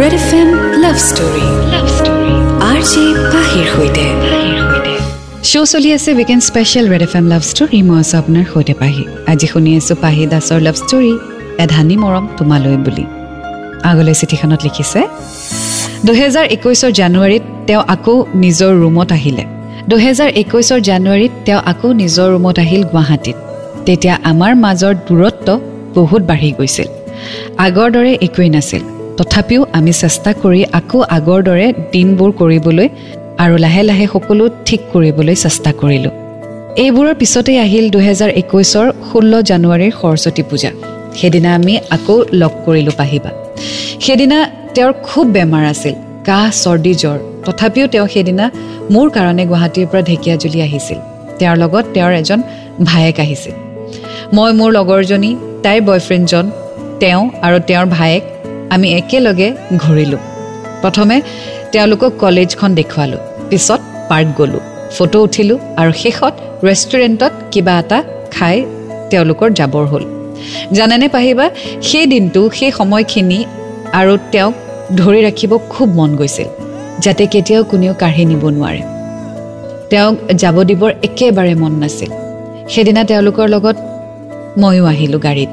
Red 0.00 0.14
F 0.20 0.30
M 0.40 0.48
love 0.84 0.96
story 1.08 1.46
love 1.72 1.86
story 1.98 2.34
R 2.70 2.80
J 2.90 3.04
পাহিৰ 3.32 3.66
সৈতে। 3.74 4.04
শ্ব' 5.50 5.68
চলি 5.72 5.88
আছে 5.96 6.10
weekend 6.18 6.42
special 6.50 6.86
red 6.92 7.02
F 7.08 7.12
M 7.18 7.26
love 7.32 7.42
story 7.50 7.78
মই 7.88 7.96
আছোঁ 8.02 8.16
আপোনাৰ 8.22 8.44
সৈতে 8.52 8.74
পাহি। 8.82 9.02
আজি 9.32 9.46
শুনি 9.52 9.70
আছোঁ 9.80 9.96
পাহি 10.04 10.22
দাসৰ 10.32 10.60
লাভ 10.66 10.76
ষ্টৰী 10.82 11.12
এধানি 11.64 11.96
মৰম 12.02 12.24
তোমালৈ 12.38 12.76
বুলি। 12.86 13.04
আগলৈ 13.90 14.14
চিঠিখনত 14.20 14.60
লিখিছে 14.66 15.00
দুহেজাৰ 16.06 16.46
একৈছৰ 16.56 16.92
জানুৱাৰীত 17.00 17.44
তেওঁ 17.66 17.82
আকৌ 17.94 18.14
নিজৰ 18.34 18.72
ৰুমত 18.82 19.10
আহিলে। 19.12 19.44
দুহেজাৰ 19.90 20.30
একৈছৰ 20.42 20.80
জানুৱাৰীত 20.88 21.32
তেওঁ 21.46 21.60
আকৌ 21.72 21.88
নিজৰ 22.02 22.26
ৰুমত 22.34 22.58
আহিল 22.64 22.82
গুৱাহাটীত। 22.92 23.36
তেতিয়া 23.86 24.14
আমাৰ 24.30 24.52
মাজৰ 24.64 24.94
দূৰত্ব 25.08 25.48
বহুত 25.96 26.22
বাঢ়ি 26.30 26.50
গৈছিল। 26.58 26.88
আগৰ 27.66 27.88
দৰে 27.94 28.12
একোৱেই 28.26 28.50
নাছিল। 28.56 28.82
তথাপিও 29.18 29.60
আমি 29.72 29.92
চেষ্টা 30.02 30.30
কৰি 30.42 30.60
আকৌ 30.78 30.98
আগৰ 31.16 31.40
দৰে 31.48 31.66
দিনবোৰ 31.92 32.30
কৰিবলৈ 32.40 32.88
আৰু 33.44 33.54
লাহে 33.56 33.82
লাহে 33.82 34.06
সকলো 34.14 34.44
ঠিক 34.66 34.80
কৰিবলৈ 34.92 35.34
চেষ্টা 35.44 35.70
কৰিলোঁ। 35.80 36.14
এইবোৰৰ 36.84 37.14
পিছতেই 37.14 37.58
আহিল 37.66 37.86
দুহেজাৰ 37.90 38.30
একৈছৰ 38.40 38.86
ষোল্ল 39.08 39.32
জানুৱাৰীৰ 39.50 39.92
সৰস্বতী 40.00 40.42
পূজা। 40.50 40.70
সেইদিনা 41.18 41.50
আমি 41.54 41.74
আকৌ 41.96 42.16
লগ 42.40 42.52
কৰিলোঁ 42.66 42.94
পাহিবা। 43.00 43.30
সেইদিনা 44.04 44.38
তেওঁৰ 44.74 44.92
খুব 45.02 45.24
বেমাৰ 45.26 45.64
আছিল। 45.74 45.94
কাহ 46.28 46.44
চৰ্দি 46.62 46.92
জ্বৰ। 47.02 47.18
তথাপিও 47.46 47.86
তেওঁ 47.94 48.06
সেইদিনা 48.14 48.46
মোৰ 48.94 49.06
কাৰণে 49.16 49.44
গুৱাহাটীৰ 49.50 49.86
পৰা 49.90 50.02
ঢেকীয়াজুলি 50.10 50.58
আহিছিল। 50.66 50.98
তেওঁৰ 51.38 51.56
লগত 51.62 51.84
তেওঁৰ 51.94 52.12
এজন 52.20 52.40
ভায়েক 52.88 53.16
আহিছিল। 53.24 53.54
মই 54.36 54.50
মোৰ 54.58 54.70
লগৰজনী 54.78 55.30
তাইৰ 55.64 55.80
বয়ফ্ৰেণ্ডজন 55.88 56.44
তেওঁ 57.02 57.22
আৰু 57.46 57.56
তেওঁৰ 57.68 57.86
ভায়েক 57.96 58.22
আমি 58.74 58.86
একেলগে 58.98 59.48
ঘূৰিলোঁ। 59.82 60.22
প্ৰথমে 60.82 61.16
তেওঁলোকক 61.72 62.12
কলেজখন 62.22 62.70
দেখুৱালোঁ 62.80 63.22
পিছত 63.50 63.80
পাৰ্ক 64.10 64.28
গ'লোঁ 64.38 64.62
ফটো 64.96 65.18
উঠিলোঁ 65.26 65.58
আৰু 65.80 65.90
শেষত 66.02 66.34
ৰেষ্টুৰেণ্টত 66.66 67.32
কিবা 67.52 67.74
এটা 67.82 67.98
খাই 68.34 68.56
তেওঁলোকৰ 69.10 69.48
যাবৰ 69.58 69.84
হ'ল। 69.92 70.04
জানেনে 70.76 71.08
পাহিবা 71.08 71.46
সেই 71.88 72.06
দিনটো 72.12 72.40
সেই 72.58 72.72
সময়খিনি 72.78 73.38
আৰু 74.00 74.12
তেওঁক 74.32 74.54
ধৰি 74.92 75.20
ৰাখিব 75.24 75.58
খুব 75.68 75.88
মন 75.88 76.16
গৈছিল 76.16 76.48
যাতে 77.00 77.26
কেতিয়াও 77.26 77.64
কোনেও 77.64 77.94
কাঢ়ি 77.94 78.24
নিব 78.24 78.44
নোৱাৰে। 78.48 78.82
তেওঁক 79.90 80.14
যাব 80.36 80.62
দিবৰ 80.62 80.90
একেবাৰে 81.02 81.54
মন 81.54 81.72
নাছিল। 81.72 82.10
সেইদিনা 82.68 83.04
তেওঁলোকৰ 83.04 83.48
লগত 83.48 83.76
ময়ো 84.58 84.84
আহিলোঁ 84.84 85.20
গাড়ীত। 85.22 85.50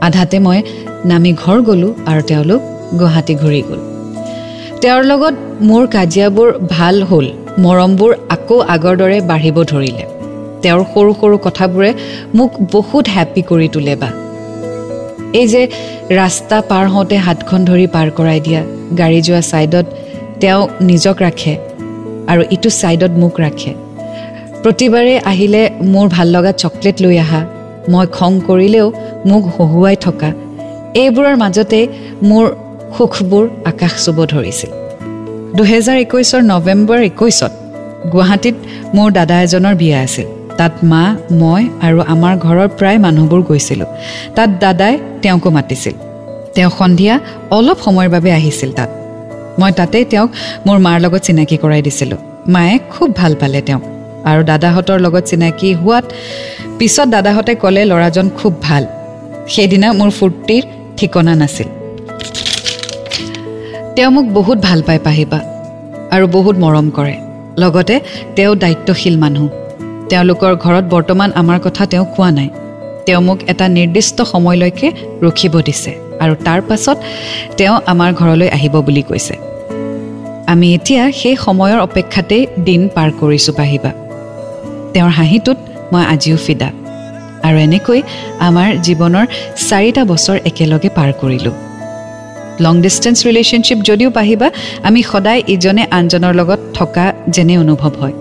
আধাতে 0.00 0.38
মই 0.38 0.62
নামি 1.04 1.32
ঘৰ 1.32 1.58
গ'লোঁ 1.62 1.92
আৰু 2.06 2.22
তেওঁলোক 2.22 2.60
গুৱাহাটী 2.98 3.34
ঘূৰি 3.34 3.62
গ'ল। 3.68 3.80
তেওঁৰ 4.80 5.04
লগত 5.04 5.34
মোৰ 5.60 5.86
কাজিয়াবোৰ 5.86 6.48
ভাল 6.70 7.02
হ'ল 7.02 7.26
মৰমবোৰ 7.58 8.12
আকৌ 8.28 8.60
আগৰ 8.74 8.94
দৰে 8.96 9.20
বাঢ়িব 9.20 9.56
ধৰিলে। 9.64 10.04
তেওঁৰ 10.62 10.84
সৰু 10.94 11.12
সৰু 11.20 11.38
কথাবোৰে 11.38 11.90
মোক 12.34 12.50
বহুত 12.72 13.04
হেপ্পী 13.08 13.42
কৰি 13.42 13.68
তোলে 13.68 13.96
বা। 13.96 14.23
এই 15.40 15.46
যে 15.52 15.62
ৰাস্তা 16.20 16.56
পাৰ 16.70 16.84
হওঁতে 16.94 17.16
হাতখন 17.26 17.60
ধৰি 17.68 17.86
পাৰ 17.94 18.08
কৰাই 18.18 18.40
দিয়া 18.46 18.62
গাড়ী 19.00 19.20
যোৱা 19.26 19.42
ছাইডত 19.50 19.86
তেওঁ 20.40 20.60
নিজক 20.90 21.16
ৰাখে 21.26 21.54
আৰু 22.30 22.42
ইটো 22.54 22.70
ছাইডত 22.80 23.12
মোক 23.22 23.34
ৰাখে। 23.44 23.72
প্ৰতিবাৰে 24.62 25.14
আহিলে 25.30 25.62
মোৰ 25.92 26.06
ভাল 26.16 26.28
লগা 26.36 26.52
চকলেট 26.62 26.96
লৈ 27.04 27.16
অহা 27.24 27.40
মই 27.92 28.06
খং 28.16 28.32
কৰিলেও 28.48 28.86
মোক 29.30 29.44
হহুৱাই 29.56 29.96
থকা 30.06 30.30
এইবোৰৰ 31.02 31.36
মাজতে 31.42 31.80
মোৰ 32.28 32.44
সুখবোৰ 32.96 33.44
আকাশ 33.70 33.92
চুব 34.04 34.18
ধৰিছিল। 34.32 34.70
দুহেজাৰ 35.56 35.96
একৈছৰ 36.04 36.42
নৱেম্বৰ 36.52 37.00
একৈছত 37.10 37.52
গুৱাহাটীত 38.12 38.56
মোৰ 38.96 39.08
দাদা 39.18 39.36
এজনৰ 39.44 39.74
বিয়া 39.82 39.98
আছিল। 40.06 40.28
তাত 40.58 40.74
মা 40.84 41.16
মই 41.30 41.62
আৰু 41.82 41.98
আমাৰ 42.00 42.36
ঘৰৰ 42.38 42.68
প্ৰায় 42.68 42.98
মানুহবোৰ 42.98 43.42
গৈছিলোঁ। 43.42 43.86
তাত 44.34 44.50
দাদাই 44.60 44.98
তেওঁকো 45.22 45.50
মাতিছিল। 45.50 45.94
তেওঁ 46.54 46.70
সন্ধিয়া 46.78 47.20
অলপ 47.50 47.78
সময়ৰ 47.84 48.08
বাবে 48.08 48.32
আহিছিল 48.32 48.72
তাত। 48.72 48.90
মই 49.60 49.72
তাতে 49.72 50.04
তেওঁক 50.04 50.30
মোৰ 50.66 50.78
মাৰ 50.78 51.00
লগত 51.00 51.20
চিনাকি 51.22 51.56
কৰাই 51.56 51.82
দিছিলোঁ। 51.82 52.18
মায়ে 52.48 52.78
খুব 52.90 53.08
ভাল 53.16 53.34
পালে 53.40 53.60
তেওঁক। 53.60 53.82
আৰু 54.24 54.42
দাদাহঁতৰ 54.44 55.00
লগত 55.00 55.24
চিনাকি 55.24 55.74
হোৱাত 55.74 56.04
পিছত 56.78 57.08
দাদাহঁতে 57.08 57.54
ক'লে 57.54 57.84
ল'ৰাজন 57.84 58.28
খুব 58.28 58.52
ভাল। 58.62 58.86
সেইদিনা 59.48 59.92
মোৰ 59.92 60.10
ফূৰ্তিৰ 60.10 60.62
ঠিকনা 60.96 61.34
নাছিল। 61.34 61.68
তেওঁ 63.96 64.10
মোক 64.10 64.26
বহুত 64.32 64.58
ভাল 64.58 64.82
পাই 64.82 64.98
পাহিবা 64.98 65.38
আৰু 66.10 66.26
বহুত 66.26 66.56
মৰম 66.58 66.90
কৰে। 66.90 67.16
লগতে 67.58 68.00
তেওঁ 68.36 68.54
দায়িত্বশীল 68.54 69.18
মানুহ। 69.18 69.63
তেওঁলোকৰ 70.10 70.52
ঘৰত 70.64 70.84
বৰ্তমান 70.94 71.30
আমাৰ 71.40 71.58
কথা 71.66 71.82
তেওঁ 71.92 72.06
কোৱা 72.16 72.30
নাই। 72.38 72.48
তেওঁ 73.06 73.20
মোক 73.26 73.38
এটা 73.52 73.66
নিৰ্দিষ্ট 73.78 74.18
সময়লৈকে 74.32 74.88
ৰখিব 75.26 75.54
দিছে 75.68 75.92
আৰু 76.22 76.34
তাৰ 76.46 76.60
পাছত 76.68 76.96
তেওঁ 77.58 77.76
আমাৰ 77.92 78.10
ঘৰলৈ 78.20 78.48
আহিব 78.56 78.74
বুলি 78.86 79.02
কৈছে। 79.08 79.34
আমি 80.52 80.66
এতিয়া 80.76 81.02
সেই 81.20 81.36
সময়ৰ 81.46 81.78
অপেক্ষাতেই 81.88 82.42
দিন 82.64 82.82
পাৰ 82.94 83.08
কৰিছোঁ 83.20 83.54
পাহিবা 83.60 83.90
তেওঁৰ 84.92 85.12
হাঁহিটোত 85.18 85.58
মই 85.92 86.04
আজিও 86.14 86.36
ফিদা। 86.46 86.68
আৰু 87.46 87.56
এনেকৈ 87.66 88.00
আমাৰ 88.48 88.68
জীৱনৰ 88.86 89.24
চাৰিটা 89.68 90.02
বছৰ 90.10 90.36
একেলগে 90.50 90.90
পাৰ 90.98 91.10
কৰিলোঁ। 91.20 91.54
লং 92.64 92.74
ডিষ্টেঞ্চ 92.82 93.18
ৰিলেশ্যনশ্বিপ 93.28 93.78
যদিও 93.88 94.10
পাহিবা 94.10 94.48
আমি 94.88 95.00
সদায় 95.10 95.40
ইজনে 95.54 95.82
আনজনৰ 95.98 96.32
লগত 96.40 96.60
থকা 96.78 97.04
যেনে 97.34 97.54
অনুভৱ 97.58 97.92
হয়। 98.02 98.16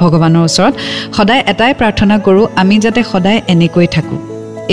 ভগৱানৰ 0.00 0.42
ওচৰত 0.48 0.74
সদায় 1.16 1.42
এটাই 1.52 1.72
প্ৰাৰ্থনা 1.80 2.16
কৰোঁ 2.18 2.46
আমি 2.60 2.76
যাতে 2.78 3.00
সদায় 3.12 3.40
এনেকৈ 3.48 3.86
থাকোঁ। 3.86 4.18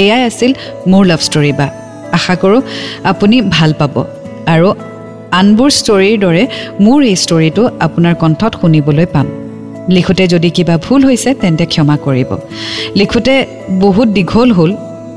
এয়াই 0.03 0.21
আছিল 0.29 0.51
মোৰ 0.87 1.03
লাভ 1.05 1.19
ষ্টৰী 1.27 1.51
বা। 1.59 1.67
আশা 2.17 2.35
কৰোঁ 2.35 2.61
আপুনি 3.03 3.41
ভাল 3.55 3.73
পাব। 3.79 3.95
আৰু 4.53 4.69
আনবোৰ 5.39 5.69
ষ্টৰীৰ 5.69 6.17
দৰে 6.19 6.43
মোৰ 6.85 6.99
এই 7.03 7.15
ষ্টৰীটো 7.15 7.63
আপোনাৰ 7.79 8.15
কণ্ঠত 8.15 8.53
শুনিবলৈ 8.61 9.05
পাম। 9.05 9.27
লিখোঁতে 9.89 10.23
যদি 10.27 10.49
কিবা 10.49 10.77
ভুল 10.77 11.01
হৈছে 11.05 11.29
তেন্তে 11.33 11.65
ক্ষমা 11.65 11.95
কৰিব। 12.05 12.31
লিখোঁতে 12.95 13.33
বহুত 13.83 14.07
দীঘল 14.07 14.49
হ'ল 14.51 14.71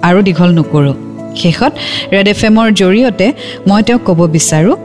আৰু 0.09 0.19
দীঘল 0.23 0.51
নকৰোঁ। 0.59 0.95
শেষত 1.43 1.73
ৰেড 2.13 2.29
এফ 2.29 2.41
এমৰ 2.45 2.69
জৰিয়তে 2.81 3.27
মই 3.69 3.83
তেওঁক 3.83 4.03
ক'ব 4.07 4.21
বিচাৰোঁ 4.37 4.77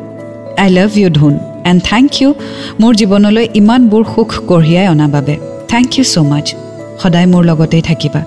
আই 0.57 0.69
লাভ 0.69 0.97
ইউ 0.97 1.09
ধুন। 1.09 1.33
এণ্ড 1.65 1.81
থেংক 1.83 2.21
ইউ 2.21 2.29
মোৰ 2.81 2.95
জীৱনলৈ 2.95 3.45
ইমানবোৰ 3.53 4.03
সুখ 4.15 4.29
কঢ়িয়াই 4.49 4.87
অনা 4.87 5.07
বাবে। 5.07 5.35
থেংক 5.67 5.89
ইউ 5.97 6.03
ছ' 6.03 6.17
মাছ 6.17 6.47
সদায় 7.01 7.25
মোৰ 7.25 7.43
লগতেই 7.45 7.81
থাকিবা। 7.81 8.21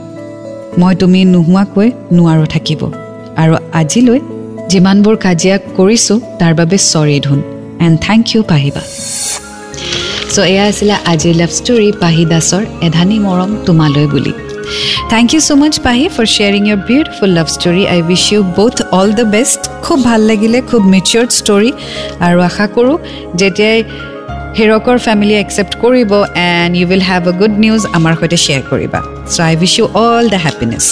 মই 0.78 0.94
তুমি 0.94 1.24
নোহোৱাকৈ 1.24 1.88
নোৱাৰোঁ 2.16 2.46
থাকিব। 2.46 2.80
আৰু 3.36 3.54
আজিলৈ 3.80 4.20
যিমানবোৰ 4.68 5.16
কাজিয়া 5.16 5.58
কৰিছোঁ 5.76 6.18
তাৰ 6.38 6.54
বাবে 6.54 6.76
চৰি 6.92 7.20
ধুন। 7.20 7.40
এণ্ড 7.80 7.96
থেংক 8.00 8.24
ইউ 8.34 8.42
পাহিবা। 8.42 8.82
চ' 10.34 10.38
এয়া 10.38 10.64
আছিলে 10.66 10.96
আজিৰ 11.12 11.34
লাভ 11.34 11.50
ষ্টৰী 11.58 11.92
পাহি 12.00 12.24
দাসৰ 12.24 12.62
এধানি 12.82 13.18
মৰম 13.18 13.50
তোমালৈ 13.66 14.06
বুলি। 14.06 14.32
Thank 15.12 15.26
you 15.34 15.40
so' 15.46 15.50
much 15.62 15.74
Pahi 15.86 16.04
for 16.14 16.26
sharing 16.34 16.62
your 16.68 16.80
beautiful 16.90 17.30
love 17.38 17.46
story 17.56 17.82
I 17.94 17.98
wish 18.08 18.24
you 18.32 18.40
both 18.58 18.76
all 18.98 19.08
the 19.18 19.26
best 19.34 19.60
খুব 19.84 19.98
ভাল 20.08 20.20
লাগিলে 20.30 20.58
খুব 20.70 20.82
মেচিয়ৰ্ড 20.94 21.30
ষ্টৰী 21.40 21.70
আৰু 22.26 22.38
আশা 22.48 22.66
কৰোঁ 22.74 22.96
যেতিয়াই 23.40 23.78
হিৰকৰ 24.58 24.98
ফেমিলি 25.06 25.34
একচেপ্ট 25.44 25.74
কৰিব 25.84 26.10
and 26.50 26.72
you 26.78 26.84
will 26.90 27.04
have 27.10 27.22
a 27.30 27.34
good 27.40 27.54
news 27.64 27.82
আমাৰ 27.96 28.12
সৈতে 28.20 28.38
শ্বেয়াৰ 28.44 28.62
কৰিবা। 28.70 29.00
So' 29.34 29.40
I 29.48 29.52
wish 29.62 29.72
you 29.78 29.84
all 30.04 30.24
the 30.34 30.40
happiness 30.46 30.84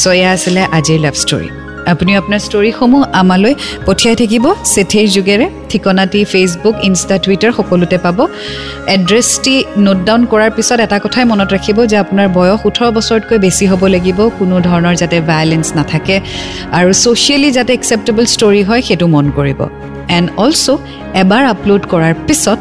so' 0.00 0.06
এয়া 0.18 0.30
আছিলে 0.36 0.62
আজিৰ 0.76 0.98
লাভ 1.06 1.16
ষ্টৰী 1.24 1.67
আপুনি 1.92 2.12
আপোনাৰ 2.20 2.40
ষ্টৰীসমূহ 2.46 3.02
আমালৈ 3.20 3.54
পঠিয়াই 3.86 4.16
থাকিব। 4.22 4.44
চিঠিৰ 4.74 5.06
যোগেৰে 5.16 5.46
ঠিকনাটি 5.70 6.20
ফেচবুক 6.32 6.74
ইনষ্টা 6.88 7.16
টুইটাৰ 7.24 7.52
সকলোতে 7.58 7.98
পাব। 8.04 8.18
এড্ৰেছটি 8.96 9.54
নোট 9.84 9.98
ডাউন 10.08 10.22
কৰাৰ 10.32 10.50
পিছত 10.56 10.78
এটা 10.86 10.98
কথাই 11.04 11.24
মনত 11.32 11.48
ৰাখিব 11.56 11.78
যে 11.90 11.96
আপোনাৰ 12.04 12.26
বয়স 12.38 12.60
ওঠৰ 12.68 12.88
বছৰতকৈ 12.96 13.38
বেছি 13.44 13.64
হ'ব 13.70 13.82
লাগিব 13.94 14.18
কোনো 14.38 14.56
ধৰণৰ 14.68 14.94
যাতে 15.02 15.16
ভায়লেঞ্চ 15.30 15.66
নাথাকে 15.78 16.16
আৰু 16.78 16.90
ছ'চিয়েলি 17.02 17.50
যাতে 17.56 17.70
একচেপ্টেবল 17.78 18.24
ষ্টৰী 18.34 18.62
হয় 18.68 18.82
সেইটো 18.88 19.06
মন 19.14 19.26
কৰিব। 19.38 19.60
এণ্ড 20.16 20.28
অলছ' 20.44 20.68
এবাৰ 21.22 21.42
আপলোড 21.54 21.82
কৰাৰ 21.92 22.14
পিছত 22.26 22.58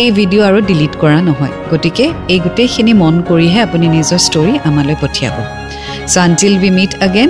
এই 0.00 0.08
ভিডিঅ' 0.18 0.46
আৰু 0.48 0.58
ডিলিট 0.68 0.94
কৰা 1.02 1.18
নহয়। 1.28 1.54
গতিকে 1.72 2.04
এই 2.32 2.38
গোটেইখিনি 2.44 2.92
মন 3.02 3.14
কৰিহে 3.28 3.60
আপুনি 3.66 3.86
নিজৰ 3.96 4.20
ষ্টৰী 4.26 4.54
আমালৈ 4.68 4.96
পঠিয়াব। 5.02 5.36
So' 6.12 6.18
until 6.26 6.54
we 6.62 6.70
meet 6.78 6.92
again 7.06 7.28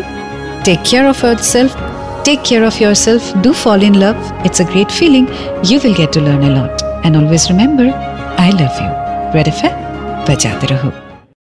Take 0.64 0.85
care 0.85 1.07
of 1.09 1.23
yourself. 1.23 1.75
Take 2.23 2.44
care 2.44 2.64
of 2.64 2.79
yourself. 2.79 3.23
Do 3.42 3.55
fall 3.55 3.83
in 3.83 3.99
love. 3.99 4.16
It's 4.44 4.61
a 4.61 4.64
great 4.64 4.92
feeling. 4.92 5.27
You 5.64 5.81
will 5.81 5.94
get 5.94 6.12
to 6.12 6.20
learn 6.20 6.42
a 6.42 6.51
lot. 6.51 6.83
And 7.05 7.16
always 7.16 7.49
remember, 7.51 7.85
I 8.38 8.51
love 8.51 8.77
you. 8.79 8.90
Red 9.35 9.46
FM, 9.46 10.27
raho. 10.27 11.10